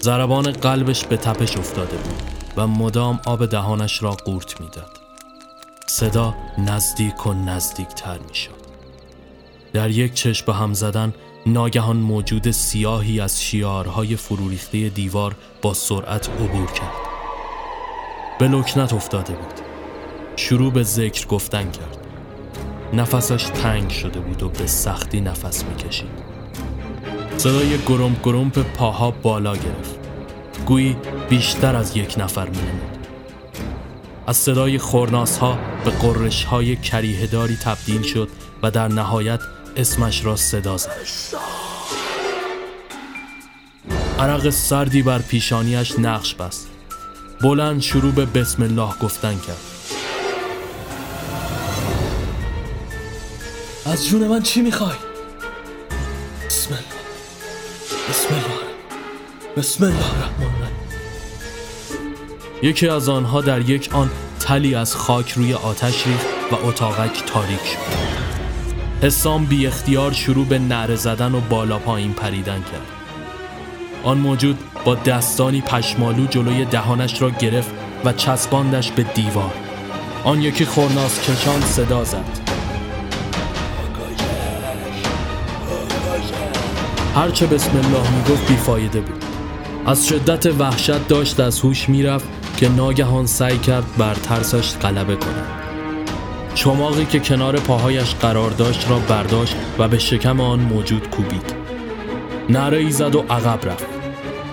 [0.00, 2.22] ضربان قلبش به تپش افتاده بود
[2.56, 4.98] و مدام آب دهانش را قورت می‌داد.
[5.86, 8.62] صدا نزدیک و نزدیک تر می شد.
[9.72, 11.14] در یک چشم به هم زدن
[11.46, 16.92] ناگهان موجود سیاهی از شیارهای فروریخته دیوار با سرعت عبور کرد.
[18.38, 19.71] به لکنت افتاده بود.
[20.36, 21.98] شروع به ذکر گفتن کرد.
[22.92, 26.10] نفسش تنگ شده بود و به سختی نفس می‌کشید.
[27.36, 29.98] صدای گرم گرمپ پاها بالا گرفت.
[30.66, 30.96] گویی
[31.28, 33.06] بیشتر از یک نفر می‌نمود.
[34.26, 38.28] از صدای خورناس ها به قررش های کریهداری تبدیل شد
[38.62, 39.40] و در نهایت
[39.76, 40.90] اسمش را صدا زد.
[44.18, 46.68] عرق سردی بر پیشانیش نقش بست.
[47.42, 49.71] بلند شروع به بسم الله گفتن کرد.
[53.92, 54.96] از جون من چی می‌خوای؟
[56.46, 56.84] بسم الله
[58.10, 58.44] بسم الله
[59.56, 60.70] بسم الله الرحمن
[62.62, 67.60] یکی از آنها در یک آن تلی از خاک روی آتش ریخت و اتاقک تاریک
[67.60, 69.06] شد.
[69.06, 72.86] حسام بی اختیار شروع به نعره زدن و بالا پایین پریدن کرد.
[74.02, 77.70] آن موجود با دستانی پشمالو جلوی دهانش را گرفت
[78.04, 79.52] و چسباندش به دیوار.
[80.24, 82.41] آن یکی خورناس کشان صدا زد.
[87.14, 89.24] هرچه بسم الله می‌گفت بیفایده بود.
[89.86, 95.46] از شدت وحشت داشت از هوش می‌رفت که ناگهان سعی کرد بر ترسش غلبه کند.
[96.54, 101.54] چماقی که کنار پاهایش قرار داشت را برداشت و به شکم آن موجود کوبید.
[102.50, 103.86] نره ای زد و عقب رفت.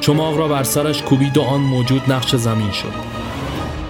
[0.02, 2.94] چماق را بر سرش کوبید و آن موجود نقش زمین شد.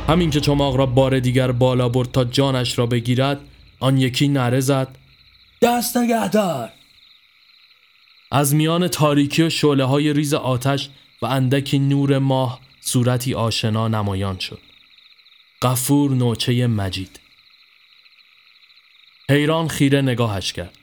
[0.08, 3.40] همین که چماق را بار دیگر بالا برد تا جانش را بگیرد،
[3.80, 4.88] آن یکی نره زد.
[5.62, 6.70] دست نگهدار
[8.32, 10.90] از میان تاریکی و شعله های ریز آتش
[11.22, 14.60] و اندکی نور ماه صورتی آشنا نمایان شد.
[15.62, 17.20] قفور نوچه مجید
[19.30, 20.80] حیران خیره نگاهش کرد.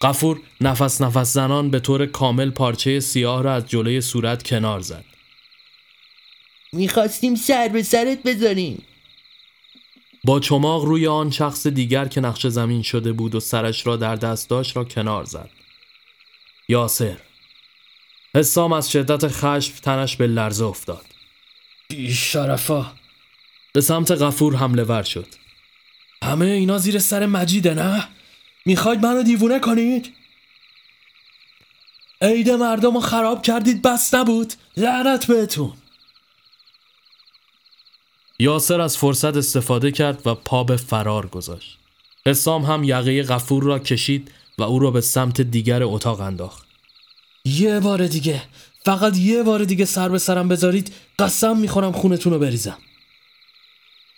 [0.00, 5.04] قفور نفس نفس زنان به طور کامل پارچه سیاه را از جلوی صورت کنار زد
[6.72, 8.82] می‌خواستیم سر به سرت بذاریم
[10.24, 14.16] با چماق روی آن شخص دیگر که نقش زمین شده بود و سرش را در
[14.16, 15.50] دست داشت را کنار زد
[16.68, 17.16] یاسر.
[18.36, 21.06] حسام از شدت خشم تنش به لرزه افتاد.
[22.10, 22.92] شرفا.
[23.72, 25.26] به سمت غفور حمله ور شد.
[26.24, 28.08] همه اینا زیر سر مجیده نه؟
[28.66, 30.14] می‌خواید منو دیوونه کنید؟
[32.22, 34.52] عید مردم رو خراب کردید بس نبود.
[34.76, 35.72] لعنت بهتون.
[38.38, 41.78] یاسر از فرصت استفاده کرد و پا به فرار گذاشت.
[42.26, 46.68] حسام هم یقه غفور را کشید و او را به سمت دیگر اتاق انداخت.
[47.44, 48.42] یه بار دیگه
[48.84, 52.78] فقط یه بار دیگه سر به سرم بذارید قسم می‌خورم خونتون رو بریزم.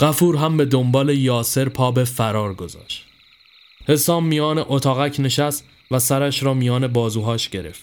[0.00, 3.06] غفور هم به دنبال یاسر پا به فرار گذاشت.
[3.86, 7.82] حسام میان اتاقک نشست و سرش را میان بازوهاش گرفت.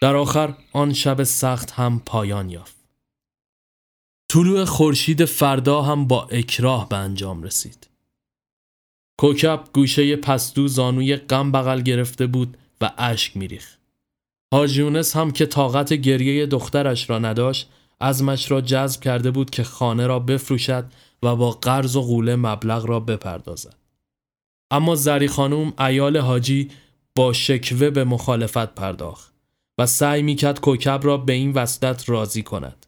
[0.00, 2.76] در آخر آن شب سخت هم پایان یافت.
[4.28, 7.89] طلوع خورشید فردا هم با اکراه به انجام رسید.
[9.20, 13.78] کوکب گوشه پستو زانوی غم بغل گرفته بود و اشک میریخت.
[14.52, 20.06] حاجیونس هم که طاقت گریه دخترش را نداشت ازمش را جذب کرده بود که خانه
[20.06, 23.76] را بفروشد و با قرض و غوله مبلغ را بپردازد.
[24.70, 26.70] اما زری خانوم ایال حاجی
[27.14, 29.32] با شکوه به مخالفت پرداخت
[29.78, 32.86] و سعی می‌کرد کوکب را به این وصلت راضی کند.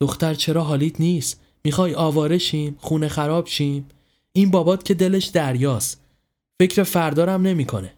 [0.00, 3.88] دختر چرا حالیت نیست؟ می‌خوای آواره شیم خونه خراب شیم
[4.32, 6.00] این بابات که دلش دریاست.
[6.60, 7.94] فکر فردارم نمی‌کنه.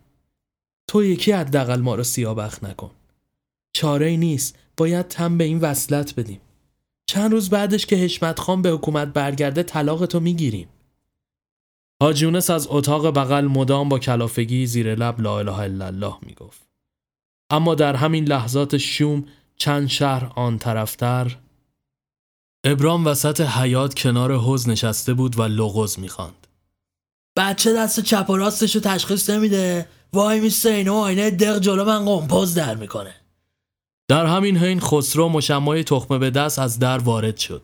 [0.89, 2.91] تو یکی حداقل ما رو سیابخ نکن.
[3.73, 4.59] چاره ای نیست.
[4.77, 6.41] باید تم به این وصلت بدیم.
[7.07, 10.69] چند روز بعدش که حشمت خان به حکومت برگرده طلاق تو می‌گیریم.
[12.03, 16.63] حاجیونس از اتاق بغل مدام با کلافگی زیر لب لا اله الا الله می‌گفت.
[17.51, 19.25] اما در همین لحظات شوم
[19.57, 21.39] چند شهر آن طرفتر
[22.67, 26.47] ابرام وسط حیات کنار حوز نشسته بود و لغز می‌خواند.
[27.37, 29.89] بچه دست چپ و راستش رو تشخیص نمیده.
[30.13, 33.15] وای میسته اینو آینه دق جلو من قمپاز در می‌کنه.
[34.09, 37.63] در همین حین خسرو مشمای تخمه به دست از در وارد شد.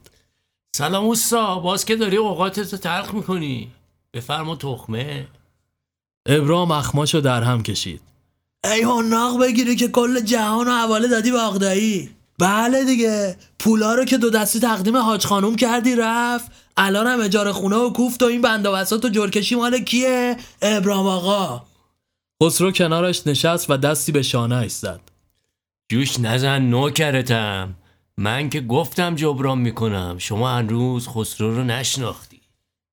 [0.77, 3.71] سلام اوستا باز که داری اوقاتتو تلخ می‌کنی.
[4.15, 5.27] بفرما تخمه.
[6.27, 8.01] ابرام اخماشو در هم کشید.
[8.65, 12.11] ای ناق بگیری که کل جهان و حواله دادی به آقدایی.
[12.41, 16.53] بله دیگه پولا رو که دو دستی تقدیم حاج خانوم کردی رفت.
[16.77, 20.37] الان هم اجاره خونه و کوفت و این بند و بساط و جرکشی مال کیه؟
[20.63, 21.63] ابرام آقا.
[22.43, 25.01] خسرو کنارش نشست و دستی به شانه زد
[25.93, 27.75] جوش نزن نوکرتم.
[28.17, 30.17] من که گفتم جبران می‌کنم.
[30.19, 32.41] شما هنوز خسرو رو نشناختی.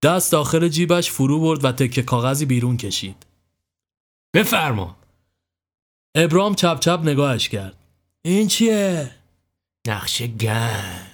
[0.03, 3.25] دست داخل جیبش فرو برد و تکه کاغذی بیرون کشید.
[4.33, 4.95] بفرما.
[6.15, 7.77] ابرام چپ چپ نگاهش کرد.
[8.25, 9.12] این چیه؟
[9.88, 11.08] نقشه گنج.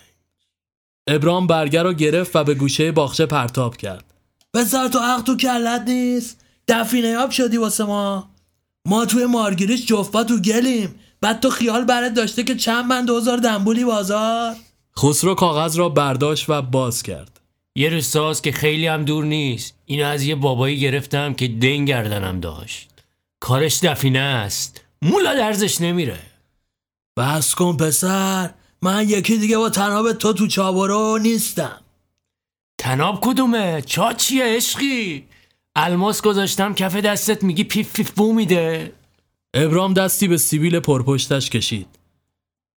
[1.08, 4.06] ابرام برگر رو گرفت و به گوشه باغچه پرتاب کرد.
[4.54, 6.46] بذار تو عقل تو کلت نیست.
[6.68, 8.30] دفینه آب شدی واسه ما.
[8.86, 10.96] ما توی مارگریش جفت تو گلیم.
[11.22, 14.56] بعد تو خیال برات داشته که چند من دوزار دنبولی بازار
[14.98, 17.40] خسرو کاغذ را برداشت و باز کرد.
[17.76, 19.74] یه رساس که خیلی هم دور نیست.
[19.86, 22.90] اینو از یه بابایی گرفتم که دین گردنم داشت.
[23.40, 24.82] کارش دفینه است.
[25.02, 26.20] مولا درزش نمیره.
[27.18, 28.50] بس کن پسر.
[28.84, 31.82] من یکی دیگه با تناب تو تو چابرو نیستم.
[32.78, 35.26] تناب کدومه؟ چا چیه عشقی؟
[35.76, 38.94] الماس گذاشتم کف دستت میگی پیف پیف بو میده.
[39.54, 41.88] ابرام دستی به سیبیل پرپشتش کشید.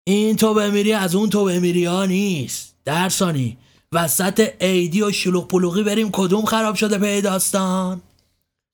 [0.08, 2.76] این تو بمیری از اون تو بمیری ها نیست.
[2.86, 3.58] درسانی
[3.92, 8.02] وسط عیدی و شلوغ پلوغی بریم کدوم خراب شده به داستان؟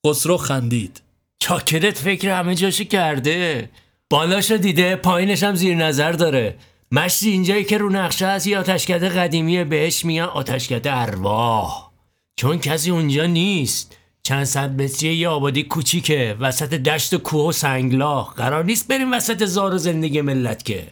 [0.07, 1.01] خسرو خندید.
[1.39, 3.69] چاکرت فکر همه جاشو کرده.
[4.09, 6.57] بالاشو دیده پایینش هم زیر نظر داره.
[6.91, 11.91] مشتی اینجایی که رو نقشه هست یه آتشکده قدیمیه بهش میگن آتشکده ارواح.
[12.35, 13.97] چون کسی اونجا نیست.
[14.23, 16.37] چند صد متری یه آبادی کوچیکه.
[16.39, 18.35] وسط دشت و کوه و سنگلاخ.
[18.35, 20.87] قرار نیست بریم وسط زار و زندگی ملت که.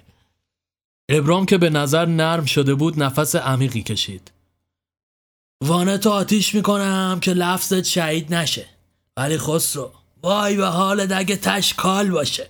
[1.09, 4.31] ابرام که به نظر نرم شده بود نفس عمیقی کشید.
[5.63, 8.65] وانتو آتیش می‌کنم که لفظت شهید نشه.
[9.17, 9.91] ولی خسرو
[10.23, 12.49] وای به حال دگه تشکال باشه.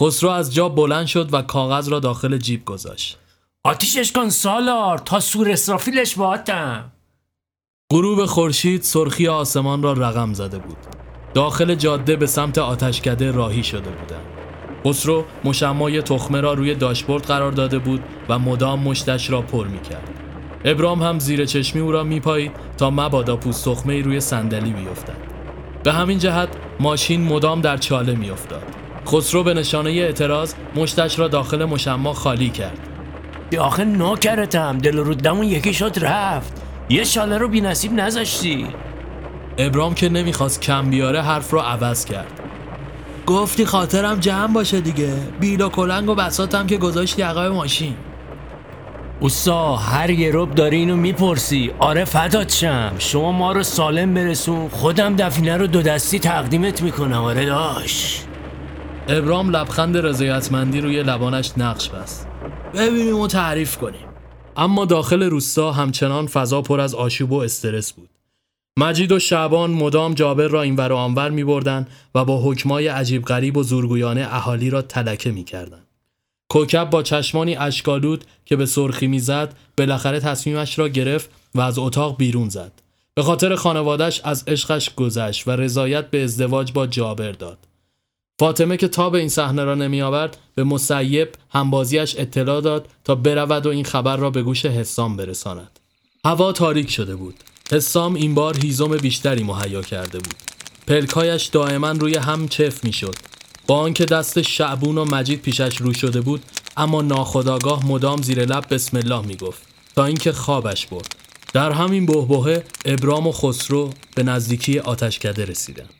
[0.00, 3.18] خسرو از جا بلند شد و کاغذ را داخل جیب گذاشت.
[3.64, 6.92] آتیشش کن سالار تا سور اسرافیلش باتم
[7.92, 10.76] غروب خورشید سرخی آسمان را رقم زده بود.
[11.34, 14.26] داخل جاده به سمت آتشکده راهی شده بودند.
[14.84, 19.80] خسرو مشمای تخمه را روی داشبورد قرار داده بود و مدام مشتش را پر می
[19.80, 20.08] کرد.
[20.64, 25.16] ابرام هم زیر چشمی او را می پایید تا مبادا پوست تخمه روی صندلی بیفتد.
[25.84, 26.48] به همین جهت
[26.80, 28.77] ماشین مدام در چاله میافتاد.
[29.08, 32.78] خسرو به نشانه اعتراض مشتش را داخل مشما خالی کرد.
[33.58, 36.62] آخه نوکرتم دل رو دمون یکی شد رفت.
[36.88, 38.66] یه شاله رو بی نصیب نذاشتی.
[39.58, 42.40] ابرام که نمی‌خواست کم بیاره حرف رو عوض کرد.
[43.26, 45.14] گفتی خاطرم جمع باشه دیگه.
[45.40, 47.94] بیل و کلنگ و بساتم که گذاشتی عقب ماشین.
[49.20, 51.70] اوسا هر یه رب داری اینو می‌پرسی.
[51.78, 52.92] آره فدات شم.
[52.98, 54.68] شما ما رو سالم برسون.
[54.68, 57.24] خودم دفینه رو دو دستی تقدیمت می‌کنم.
[57.24, 58.22] آره داش.
[59.10, 62.28] ابرام لبخند رضایتمندی روی لبانش نقش بست
[62.74, 64.06] ببینیم و تعریف کنیم
[64.56, 68.08] اما داخل روستا همچنان فضا پر از آشوب و استرس بود
[68.78, 73.24] مجید و شعبان مدام جابر را اینور و آنور می بردن و با حکمای عجیب
[73.24, 75.82] غریب و زورگویانه اهالی را تلکه می کردن.
[76.48, 82.16] کوکب با چشمانی اشکالود که به سرخی می‌زد بالاخره تصمیمش را گرفت و از اتاق
[82.16, 82.72] بیرون زد.
[83.14, 87.67] به خاطر خانوادش از عشقش گذشت و رضایت به ازدواج با جابر داد.
[88.38, 93.14] فاطمه که تا به این صحنه را نمی آورد به مسیب همبازیش اطلاع داد تا
[93.14, 95.80] برود و این خبر را به گوش حسام برساند.
[96.24, 97.34] هوا تاریک شده بود.
[97.72, 100.34] حسام این بار هیزم بیشتری مهیا کرده بود.
[100.86, 103.14] پلکایش دائما روی هم چف می شد.
[103.66, 106.42] با آنکه دست شعبون و مجید پیشش رو شده بود
[106.76, 109.62] اما ناخداگاه مدام زیر لب بسم الله می گفت
[109.96, 111.16] تا اینکه خوابش برد.
[111.52, 115.97] در همین بهبهه ابرام و خسرو به نزدیکی آتشکده رسیدند.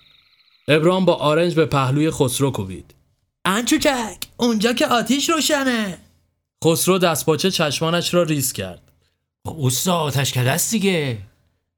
[0.69, 2.95] ابرام با آرنج به پهلوی خسرو کوبید.
[3.45, 5.99] انچوکک اونجا که آتیش روشنه
[6.65, 8.83] خسرو دستپاچه چشمانش را ریز کرد.
[9.45, 11.19] اوستا آتش کده است دیگه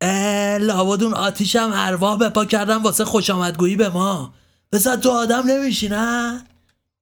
[0.00, 4.32] اه لابد اون آتیشم ارواح بپا کردن واسه خوش آمدگویی به ما
[4.72, 6.44] بسا تو آدم نمیشی نه؟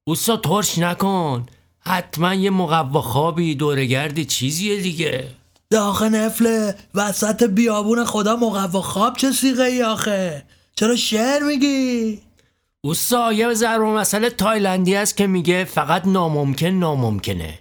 [0.03, 1.45] اوستا ترش نکن
[1.79, 5.27] حتما یه مقوا خوابی دورگردی چیزیه دیگه
[5.69, 10.43] داخل نفله وسط بیابون خدا مقوا خواب چه سیغه ای آخه
[10.79, 12.21] چرا شعر میگی؟
[12.81, 17.59] اوستا یه ضرب مسئله تایلندی است که میگه فقط ناممکن ناممکنه.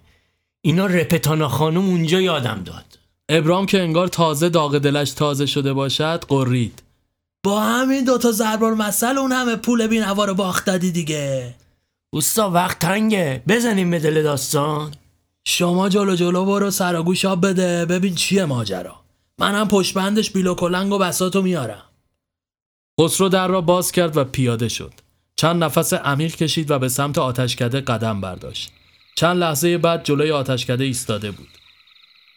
[0.60, 2.98] اینا رپتانا خانم اونجا یادم داد.
[3.28, 6.82] ابرام که انگار تازه داغ دلش تازه شده باشد قرید.
[7.42, 11.54] با همین دوتا ضربار مسئله اون همه پول بینوا رو باخت دادی دیگه.
[12.10, 13.42] اوستا وقت تنگه.
[13.48, 14.94] بزنیم به دل داستان.
[15.44, 17.86] شما جلو جلو برو سراگوش آب بده.
[17.86, 18.94] ببین چیه ماجرا.
[19.38, 21.87] منم پشت بندش بیل و کلنگ و بساتو میارم.
[23.00, 24.92] خسرو در را باز کرد و پیاده شد.
[25.36, 28.72] چند نفس عمیق کشید و به سمت آتشکده قدم برداشت.
[29.14, 31.48] چند لحظه بعد جلوی آتشکده ایستاده بود.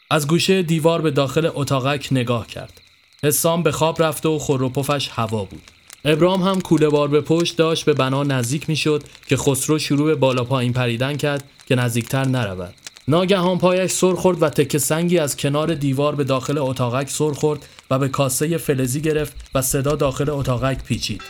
[0.10, 2.82] از گوشه دیوار به داخل اتاقک نگاه کرد.
[3.24, 5.72] حسام به خواب رفته و خور و پفش هوا بود.
[6.06, 10.16] ابرام هم کوله بار به پشت داشت به بنا نزدیک می‌شد که خسرو شروع به
[10.16, 12.74] بالا پایین پریدن کرد که نزدیکتر نرود.
[13.12, 17.66] ناگهان پایش سر خورد و تکه سنگی از کنار دیوار به داخل اتاقک سر خورد
[17.90, 21.22] و به کاسه فلزی گرفت و صدا داخل اتاقک پیچید.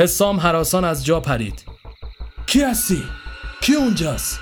[0.00, 1.64] حسام حراسان از جا پرید.
[2.46, 3.02] کی هستی؟
[3.60, 4.40] کی اونجاست؟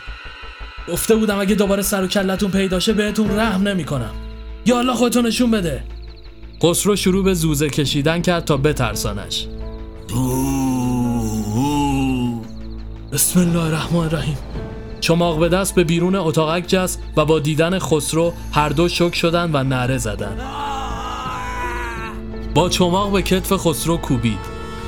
[0.92, 4.14] گفته بودم اگه دوباره سر و کلتون پیداشه بهتون رحم نمی‌کنم.
[4.66, 5.84] یا الله خودتون نشون بده.
[6.62, 9.46] خسرو شروع به زوزه کشیدن کرد تا بترسانش.
[13.12, 14.49] بسم الله الرحمن الرحیم.
[15.00, 19.54] چماق به دست به بیرون اتاقک جست و با دیدن خسرو هر دو شک شدند
[19.54, 20.40] و نره زدند.
[22.54, 24.38] با چماق به کتف خسرو کوبید.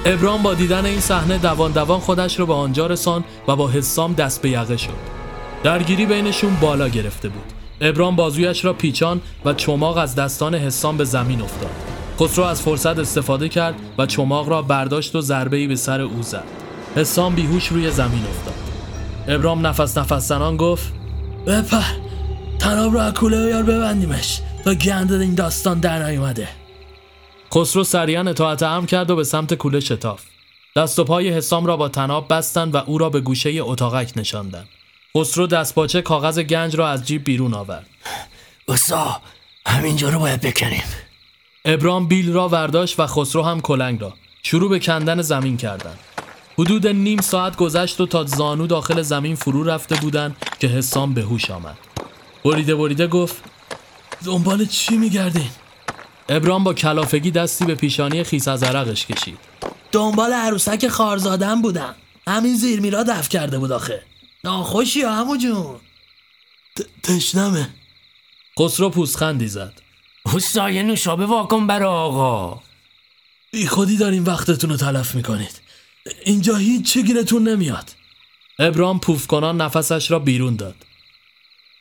[0.05, 4.13] ابرام با دیدن این صحنه دوان دوان خودش رو به آنجا رسان و با حسام
[4.13, 4.91] دست به یقه شد.
[5.65, 7.53] درگیری بینشون بالا گرفته بود.
[7.81, 11.71] ابرام بازویش را پیچان و چماق از دستان حسام به زمین افتاد.
[12.21, 16.45] خسرو از فرصت استفاده کرد و چماق را برداشت و ضربه‌ای به سر او زد.
[16.97, 18.62] حسام بیهوش روی زمین افتاد.
[19.29, 20.93] ابرام نفس نفس زنان گفت
[21.47, 21.83] بپر
[22.59, 26.49] تناب رو از کوله بیار ببندیمش تا گنده این داستان در نیومده
[27.55, 30.23] خسرو سریعا اطاعت امر کرد و به سمت کوله شتاف.
[30.77, 34.69] دست و پای حسام را با تناب بستند و او را به گوشه اتاقک نشاندند.
[35.19, 37.87] خسرو دستپاچه کاغذ گنج را از جیب بیرون آورد.
[38.69, 39.21] اوستا
[39.67, 40.83] همینجا رو باید بکنیم
[41.65, 45.99] ابرام بیل را ورداشت و خسرو هم کلنگ را شروع به کندن زمین کردند.
[46.59, 51.23] حدود نیم ساعت گذشت و تا زانو داخل زمین فرو رفته بودند که حسام به
[51.23, 51.79] هوش آمد.
[52.45, 53.37] بریده بریده گفت
[54.25, 55.51] دنبال چی میگردین؟
[56.29, 59.39] ابرام با کلافگی دستی به پیشانی خیس از عرقش کشید.
[59.93, 61.95] دنبال عروسک خارزادم بودم
[62.29, 64.03] همین زیر میرا دفع کرده بود آخه
[64.45, 65.77] ناخوشی یا همو جون
[66.77, 67.69] ت- تشنمه
[68.61, 69.73] خسرو پوزخندی زد.
[70.33, 72.61] اوستا یه نوشابه واکن برا آقا
[73.53, 75.61] بی خودی دارین وقتتون رو تلف می‌کنید
[76.25, 77.91] اینجا هیچ چی گیرتون نمیاد.
[78.59, 80.75] ابرام پوف کنان نفسش را بیرون داد.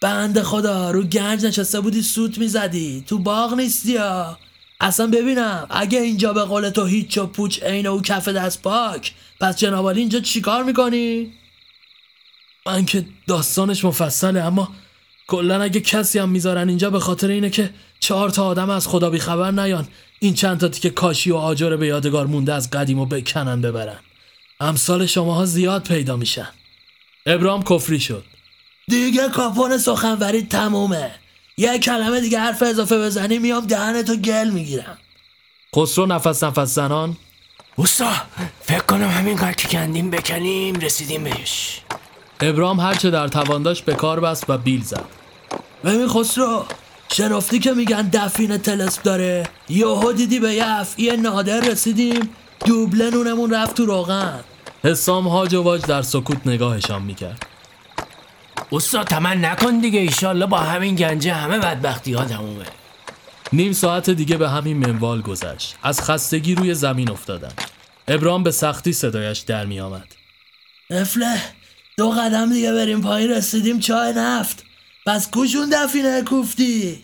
[0.01, 3.03] بنده خدا رو گنج نشسته بودی سوت می‌زدی.
[3.07, 4.37] تو باغ نیستی یا؟
[4.79, 9.13] اصلا ببینم اگه اینجا به قول تو هیچ و پوچ عین او کف دست پاک
[9.39, 11.33] پس جنابالی اینجا چیکار می‌کنی؟
[12.65, 14.71] من که داستانش مفصله اما
[15.27, 17.69] کلا اگه کسی هم می‌ذارن اینجا به خاطر اینه که
[17.99, 19.87] چهار تا آدم از خدا بی خبر نیان.
[20.19, 23.99] این چند تا که کاشی و آجر به یادگار مونده از قدیم و بکنن ببرن.
[24.61, 26.47] امثال شماها زیاد پیدا میشن.
[27.25, 28.23] ابرام کفری شد.
[28.87, 31.11] دیگه کاپون سخنوری تمومه.
[31.57, 34.97] یه کلمه دیگه حرف اضافه بزنی میام دهنتو گل می‌گیرم.
[35.75, 37.17] خسرو نفس نفس زنان.
[37.75, 38.11] اوستا
[38.61, 41.81] فکر کنم همین که کندیم بکنیم رسیدیم بهش.
[42.41, 45.05] ابرام هرچه در توان داشت به کار بست و بیل زد.
[45.83, 46.65] ببین خسرو
[47.13, 52.29] شنفتی که میگن دفین تلسپ داره یهو دیدی به یه افعی نادر رسیدیم
[52.65, 54.39] دوبله نونمون رفت تو روغن.
[54.83, 57.45] حسام هاج و واج در سکوت نگاهشان می‌کرد.
[58.69, 62.65] اوستا تمن نکن دیگه ایشالله با همین گنجه همه بدبختی ها تمومه.
[63.53, 65.75] نیم ساعت دیگه به همین منوال گذشت.
[65.83, 67.53] از خستگی روی زمین افتادن
[68.07, 70.15] ابرام به سختی صدایش در می آمد
[70.89, 71.41] افله
[71.97, 74.63] دو قدم دیگه بریم پایین رسیدیم چای نفت.
[75.05, 77.03] پس کشون دفینه کوفتی.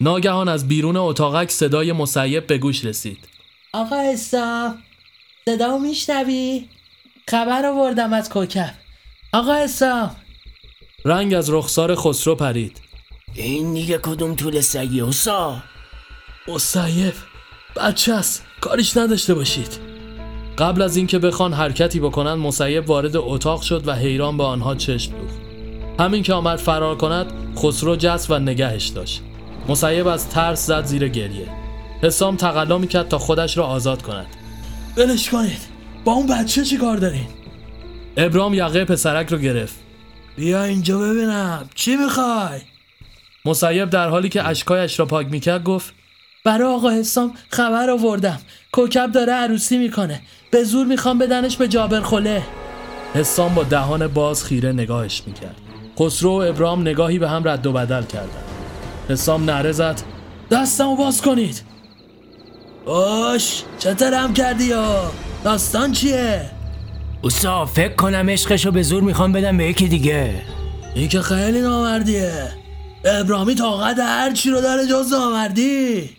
[0.00, 3.28] ناگهان از بیرون اتاقک صدای مسیب به گوش رسید.
[3.72, 4.82] آقا حسام
[5.48, 6.68] صدامو میشنوی؟
[7.30, 8.74] خبر آوردم از کوکب.
[9.32, 10.16] آقا حسام.
[11.04, 12.80] رنگ از رخسار خسرو پرید.
[13.34, 15.56] این دیگه کدوم طول سگی اوستا
[16.48, 17.12] مسیب
[17.76, 19.78] بچه است کاریش نداشته باشید.
[20.58, 25.12] قبل از اینکه بخوان حرکتی بکنند مسیب وارد اتاق شد و حیران به آنها چشم
[25.12, 25.36] دوخت.
[26.00, 29.22] همین که آمد فرار کند خسرو جست و نگهش داشت.
[29.68, 31.48] مسیب از ترس زد زیر گریه.
[32.02, 34.26] حسام تقلا می‌کرد تا خودش را آزاد کند.
[34.96, 35.60] ولش کنید.
[36.04, 37.26] با اون بچه چی کار دارین؟
[38.16, 39.74] ابرام یقه پسرک رو گرفت.
[40.36, 41.68] بیا اینجا ببینم.
[41.74, 42.60] چی می‌خوای؟
[43.44, 45.94] مسیب در حالی که اشکایش را پاک می‌کرد گفت
[46.44, 48.38] برای آقا حسام خبر آوردم.
[48.72, 50.20] کوکب داره عروسی می‌کنه.
[50.50, 52.42] به زور می‌خوام بدنش به جابر خله.
[53.14, 55.56] حسام با دهان باز خیره نگاهش می‌کرد.
[56.00, 58.44] خسرو و ابرام نگاهی به هم رد و بدل کردند.
[59.08, 60.00] حسام نره زد.
[60.50, 61.62] دستمو باز کنید.
[62.84, 65.12] باش چطورم کردی یا؟
[65.44, 66.50] داستان چیه؟
[67.22, 70.42] اوستا فکر کنم عشقشو به زور می‌خوام بدم به یکی دیگه.
[70.94, 72.52] این که خیلی نامردیه.
[73.04, 76.16] ابرامی طاقت هر چی رو داره جز نامردی.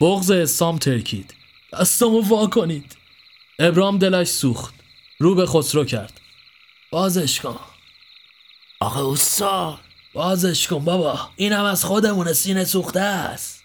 [0.00, 1.34] بغز حسام ترکید.
[1.72, 2.96] دستمو وا کنید.
[3.58, 4.74] ابرام دلش سوخت.
[5.18, 6.20] رو به خسرو کرد.
[6.90, 7.56] بازش کن.
[8.80, 9.78] آقا اوستا.
[10.14, 11.20] بازش کن بابا.
[11.36, 13.61] اینم از خودمونه سینه سوخته است.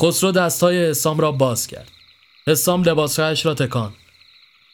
[0.00, 1.90] خسرو دستهای حسام را باز کرد.
[2.46, 3.92] حسام لباسهایش را تکان.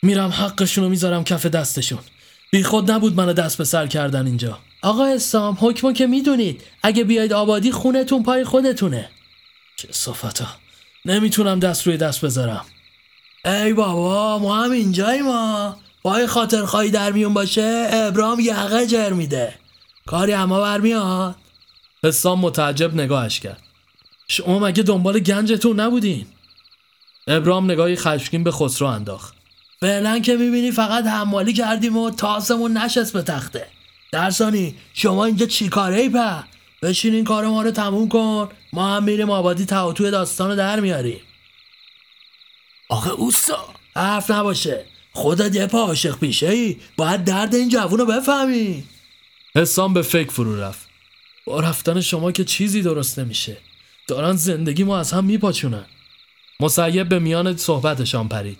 [0.03, 1.99] میرم حقشونو می‌ذارم کف دستشون.
[2.51, 4.59] بی خود نبود منو دست به سر کردن اینجا.
[4.83, 6.62] آقا حسام حکمو که می‌دونید.
[6.83, 9.11] اگه بیاید آبادی خونتون پای خودتونه.
[9.77, 10.47] چه صفتا.
[11.05, 12.64] نمی‌تونم دست روی دست بذارم.
[13.45, 19.11] ای بابا ما هم اینجایی ما پای خاطر خواهی در میون باشه ابرام یقه جر
[19.12, 19.55] میده.
[20.07, 21.35] کاری اما برمیاد.
[22.05, 23.62] حسام متعجب نگاهش کرد.
[24.31, 26.26] شما مگه دنبال گنجتون نبودین؟
[27.26, 29.35] ابرام نگاهی خشمگین به خسرو انداخت.
[29.81, 33.66] فعلا که می‌بینی فقط حمالی کردیم و تاسمون نشست به تخته.
[34.12, 36.45] درسانی شما اینجا چی کاره ای په
[36.83, 38.49] بشین این کار ما رو تموم کن.
[38.72, 41.20] ما هم میریم آبادی تعاطوی داستان رو در میاریم.
[42.89, 43.68] آقا اوستا.
[43.97, 44.85] حرف نباشه.
[45.12, 48.85] خودت یه پا عاشق پیشه ای باید درد این جوون رو بفهمی.
[49.57, 50.89] حسام به فکر فرو رفت.
[51.47, 53.57] با رفتن شما که چیزی درست نمیشه.
[54.11, 55.84] دارن زندگی ما از هم میپاچونن.
[56.61, 58.58] مسیب به میان صحبتشان پرید.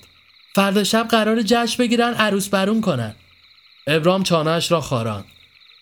[0.55, 3.15] فردا شب قرار جشن بگیرن عروس برون کنن.
[3.87, 5.25] ابرام چانهش را خاران.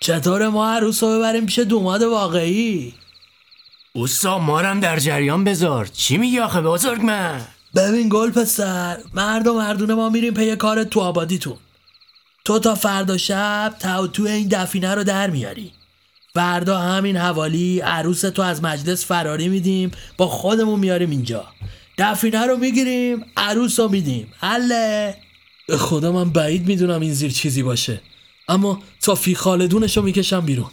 [0.01, 2.95] چطور ما عروس رو ببریم پیش دوماد واقعی؟
[3.93, 5.87] اوستا مارم در جریان بذار.
[5.87, 7.41] چی میگی آخه بزرگ من؟
[7.77, 11.57] ببین گل پسر مرد و مردونه ما میریم پی کار تو آبادیتون.
[12.45, 15.73] تو تا فردا شب تا تو این دفینه رو در میاری.
[16.39, 21.47] فردا همین حوالی عروس تو از مجلس فراری میدیم با خودمون میاریم اینجا.
[21.99, 24.33] دفینه رو می‌گیریم عروس رو میدیم.
[25.69, 28.01] به خدا من بعید می‌دونم این زیر چیزی باشه.
[28.49, 30.71] اما تا فی خالدونش رو می‌کشم بیرون.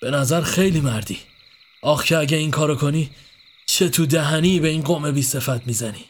[0.00, 1.18] به نظر خیلی مردی.
[1.82, 3.10] آخ که اگه این کارو کنی
[3.66, 6.04] چه تو دهنی به این قوم بی صفت می‌زنی؟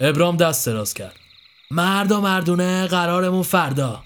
[0.00, 1.16] ابرام دست دراز کرد.
[1.70, 4.02] مرد و مردونه قرارمون فردا.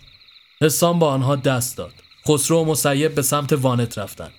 [0.60, 1.92] حسام با آنها دست داد.
[2.28, 4.30] خسرو و مسیب به سمت وانت رفتن.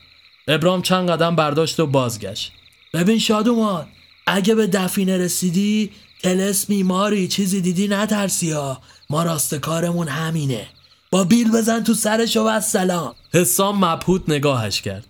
[0.47, 2.51] ابرام چند قدم برداشت و بازگشت.
[2.93, 3.87] ببین شادومان
[4.27, 5.91] اگه به دفینه رسیدی
[6.23, 8.81] تلس میماری چیزی دیدی نترسی ها.
[9.09, 10.67] ما راست کارمون همینه.
[11.11, 15.05] با بیل بزن تو سرش و سلام حسام مبهوت نگاهش کرد.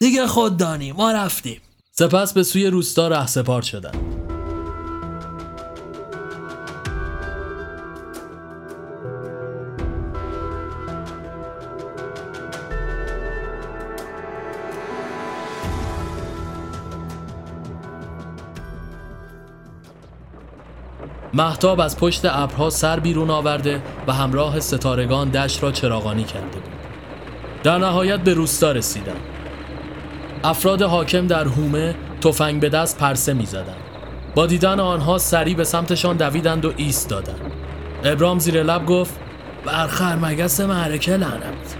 [0.00, 1.60] دیگه خود دانی ما رفتیم.
[1.92, 4.25] سپس به سوی روستا رهسپار شدند.
[21.36, 26.72] محتاب از پشت ابرها سر بیرون آورده و همراه ستارگان دشت را چراغانی کرده بود.
[27.62, 29.20] در نهایت به روستا رسیدند.
[30.44, 33.76] افراد حاکم در هومه تفنگ به دست پرسه می زدن.
[34.34, 37.52] با دیدن آنها سریع به سمتشان دویدند و ایستادند
[38.04, 39.14] ابرام زیر لب گفت
[39.64, 41.76] بر خرمگس معرکه لعنت.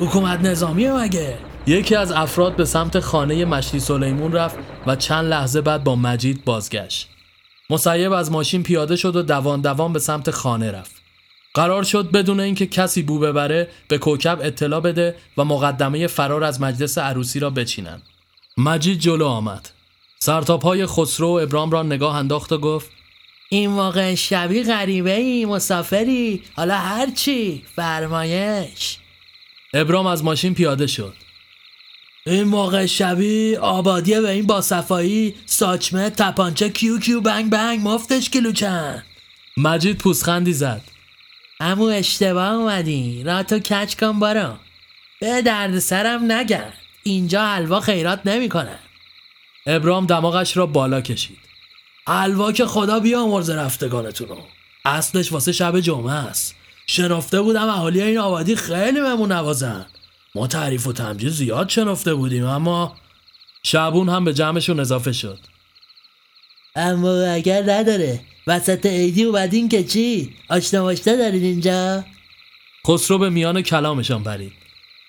[0.00, 4.56] حکومت نظامی مگه؟ یکی از افراد به سمت خانه مشتی سلیمون رفت
[4.86, 7.19] و چند لحظه بعد با مجید بازگشت.
[7.70, 10.94] مسیب از ماشین پیاده شد و دوان دوان به سمت خانه رفت.
[11.54, 16.60] قرار شد بدون اینکه کسی بو ببره به کوکب اطلاع بده و مقدمه فرار از
[16.60, 18.02] مجلس عروسی را بچینند.
[18.56, 19.70] مجید جلو آمد.
[20.18, 22.90] سرتاپای خسرو و ابرام را نگاه انداخت و گفت
[23.48, 26.42] این موقع شبی غریبه ای مسافری.
[26.56, 28.98] حالا هرچی فرمایش.
[29.74, 31.14] ابرام از ماشین پیاده شد.
[32.26, 38.30] این موقع شبی آبادیه به این با صفایی ساچمه تپانچه کیو کیو بنگ بنگ مفتش
[38.30, 39.04] کیلو چند
[39.56, 40.82] مجید پوسخندی زد.
[41.60, 43.22] امو اشتباه اومدی.
[43.24, 44.56] را تو کچ کن بارو
[45.20, 46.78] به درد سرم نگرد.
[47.02, 48.78] اینجا حلوا خیرات نمی‌کنن.
[49.66, 51.38] ابرام دماغش را بالا کشید.
[52.08, 54.36] حلوا که خدا بیامرز رفتگانتونو.
[54.84, 56.54] اصلش واسه شب جمعه است.
[56.86, 59.86] شنفته بودم اهالی این آبادی خیلی ممون نوازن.
[60.34, 62.96] ما تعریف و تمجید زیاد شنفته بودیم اما
[63.62, 65.38] شعبون هم به جمعشون اضافه شد.
[66.74, 72.04] اما اگر نداره وسط عیدی اومدین که چی؟ آشنا ماشنا دارین اینجا؟
[72.86, 74.52] خسرو به میان کلامشان برید.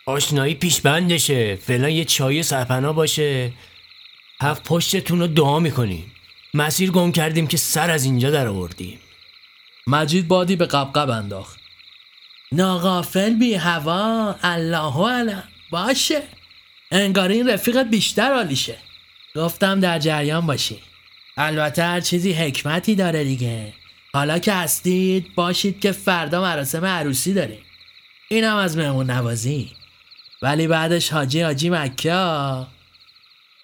[0.06, 3.54] آشنایی پیش بندشه فعلا یه چای سرپنا باشه.
[4.42, 6.12] هفت پشتتون رو دعا می‌کنیم.
[6.54, 9.00] مسیر گم کردیم که سر از اینجا در آوردیم.
[9.88, 11.61] مجید بادی به قبقب انداخت.
[12.52, 16.22] ناغافل بی هوا الله علم باشه.
[16.92, 18.78] انگار این رفیقت بیشتر عالیشه.
[19.36, 20.80] گفتم در جریان باشی.
[21.38, 23.74] البته هر چیزی حکمتی داره دیگه.
[24.14, 27.60] حالا که هستید باشید که فردا مراسم عروسی داریم.
[28.30, 29.72] اینم از مهمون نوازی.
[30.42, 32.14] ولی بعدش حاجی حاجی مکه.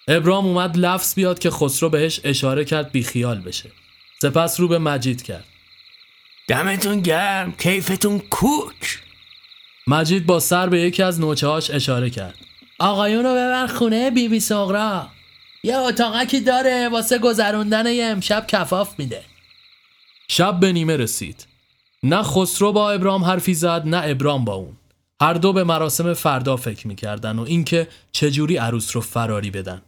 [0.07, 3.71] ابرام اومد لفظ بیاد که خسرو بهش اشاره کرد بیخیال بشه.
[4.21, 5.43] سپس رو به مجید کرد.
[6.47, 9.03] دمتون گرم کیفتون کوک.
[9.87, 12.35] مجید با سر به یکی از نوچه هاش اشاره کرد.
[12.79, 15.07] آقایون رو ببر خونه بی بی سغرا.
[15.63, 19.23] یه اتاقکی داره واسه گذروندن یه امشب کفاف میده.
[20.29, 21.47] شب به نیمه رسید.
[22.03, 24.77] نه خسرو با ابرام حرفی زد نه ابرام با اون.
[25.21, 29.81] هر دو به مراسم فردا فکر می‌کردن و اینکه چجوری عروس رو فراری بدن.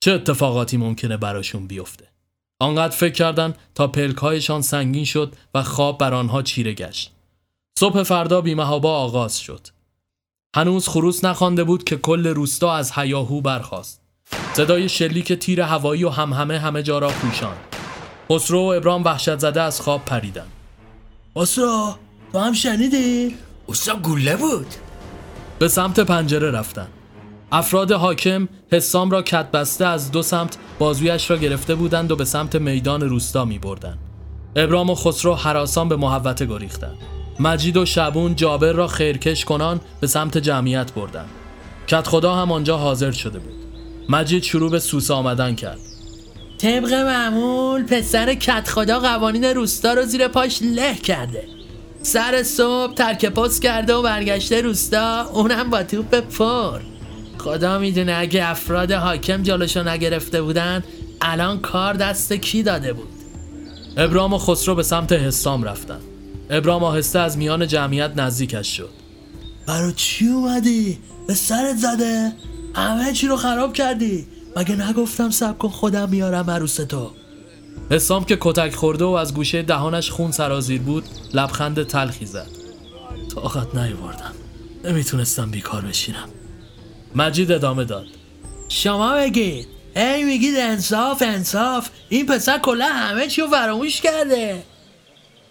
[0.00, 2.13] چه اتفاقاتی ممکنه براشون بیفته.
[2.60, 7.12] آنقدر فکر کردن تا پلکهایشان سنگین شد و خواب بر آنها چیره گشت.
[7.78, 9.66] صبح فردا بیمهابا آغاز شد.
[10.56, 14.00] هنوز خروس نخوانده بود که کل روستا از هیاهو برخاست.
[14.52, 17.56] صدای شلیک تیر هوایی و همهمه همه جا را پوشان
[18.30, 20.46] خسرو و ابرام وحشت زده از خواب پریدن
[21.38, 21.94] خسرو
[22.32, 23.36] تو هم شنیدی؟
[23.66, 24.66] اوستا گوله بود.
[25.58, 26.88] به سمت پنجره رفتن
[27.54, 32.24] افراد حاکم حسام را کت بسته از دو سمت بازویش را گرفته بودند و به
[32.24, 33.98] سمت میدان روستا می بردن.
[34.56, 36.96] ابرام و خسرو حراسان به محوته گریختند.
[37.40, 41.28] مجید و شبون جابر را خیرکش کنان به سمت جمعیت بردند.
[41.86, 43.54] کت خدا هم آنجا حاضر شده بود.
[44.08, 45.80] مجید شروع به سوس آمدن کرد.
[46.58, 51.44] طبق معمول پسر کت خدا قوانین روستا رو زیر پاش له کرده.
[52.02, 56.93] سر صبح ترک پست کرده و برگشته روستا اونم با توپ پر.
[57.38, 60.84] خدا می‌دونه اگه افراد حاکم جلوشو نگرفته بودن
[61.20, 63.08] الان کار دست کی داده بود؟
[63.96, 66.00] ابرام و خسرو به سمت حسام رفتن.
[66.50, 68.90] ابرام آهسته از میان جمعیت نزدیکش شد.
[69.66, 72.32] برای چی اومدی؟ به سرت زده؟
[72.74, 74.26] همه چی رو خراب کردی؟
[74.56, 77.10] مگه نگفتم سب کن خودم میارم عروس تو؟
[77.90, 81.04] حسام که کتک خورده و از گوشه دهانش خون سرازیر بود
[81.34, 82.46] لبخند تلخی زد.
[83.34, 84.32] طاقت نیوردم
[84.84, 86.28] نمی‌تونستم بیکار بشینم.
[87.14, 88.06] مجید ادامه داد.
[88.68, 89.68] شما بگید.
[89.96, 91.88] ای میگید انصاف انصاف.
[92.08, 94.62] این پسر کلا همه چی رو فراموش کرده.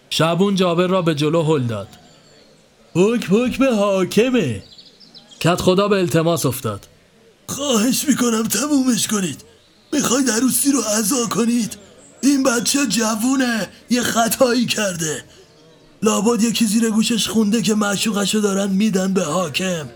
[0.09, 1.87] شبون جابر را به جلو هل داد.
[2.95, 4.63] حکم حکم حاکمه.
[5.39, 6.87] کت خدا به التماس افتاد.
[7.47, 9.43] خواهش می‌کنم تمومش کنید.
[9.93, 11.77] می‌خواید عروسی رو عزا کنید.
[12.23, 15.23] این بچه جوونه یه خطایی کرده.
[16.03, 19.89] لابد یکی زیر گوشش خونده که معشوقشو دارن میدن به حاکم.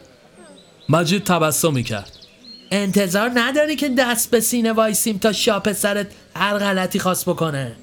[0.90, 2.12] مجید تبسمی کرد
[2.72, 7.76] انتظار نداری که دست به سینه وایسیم تا شاپ سرت هر غلطی خواست بکنه.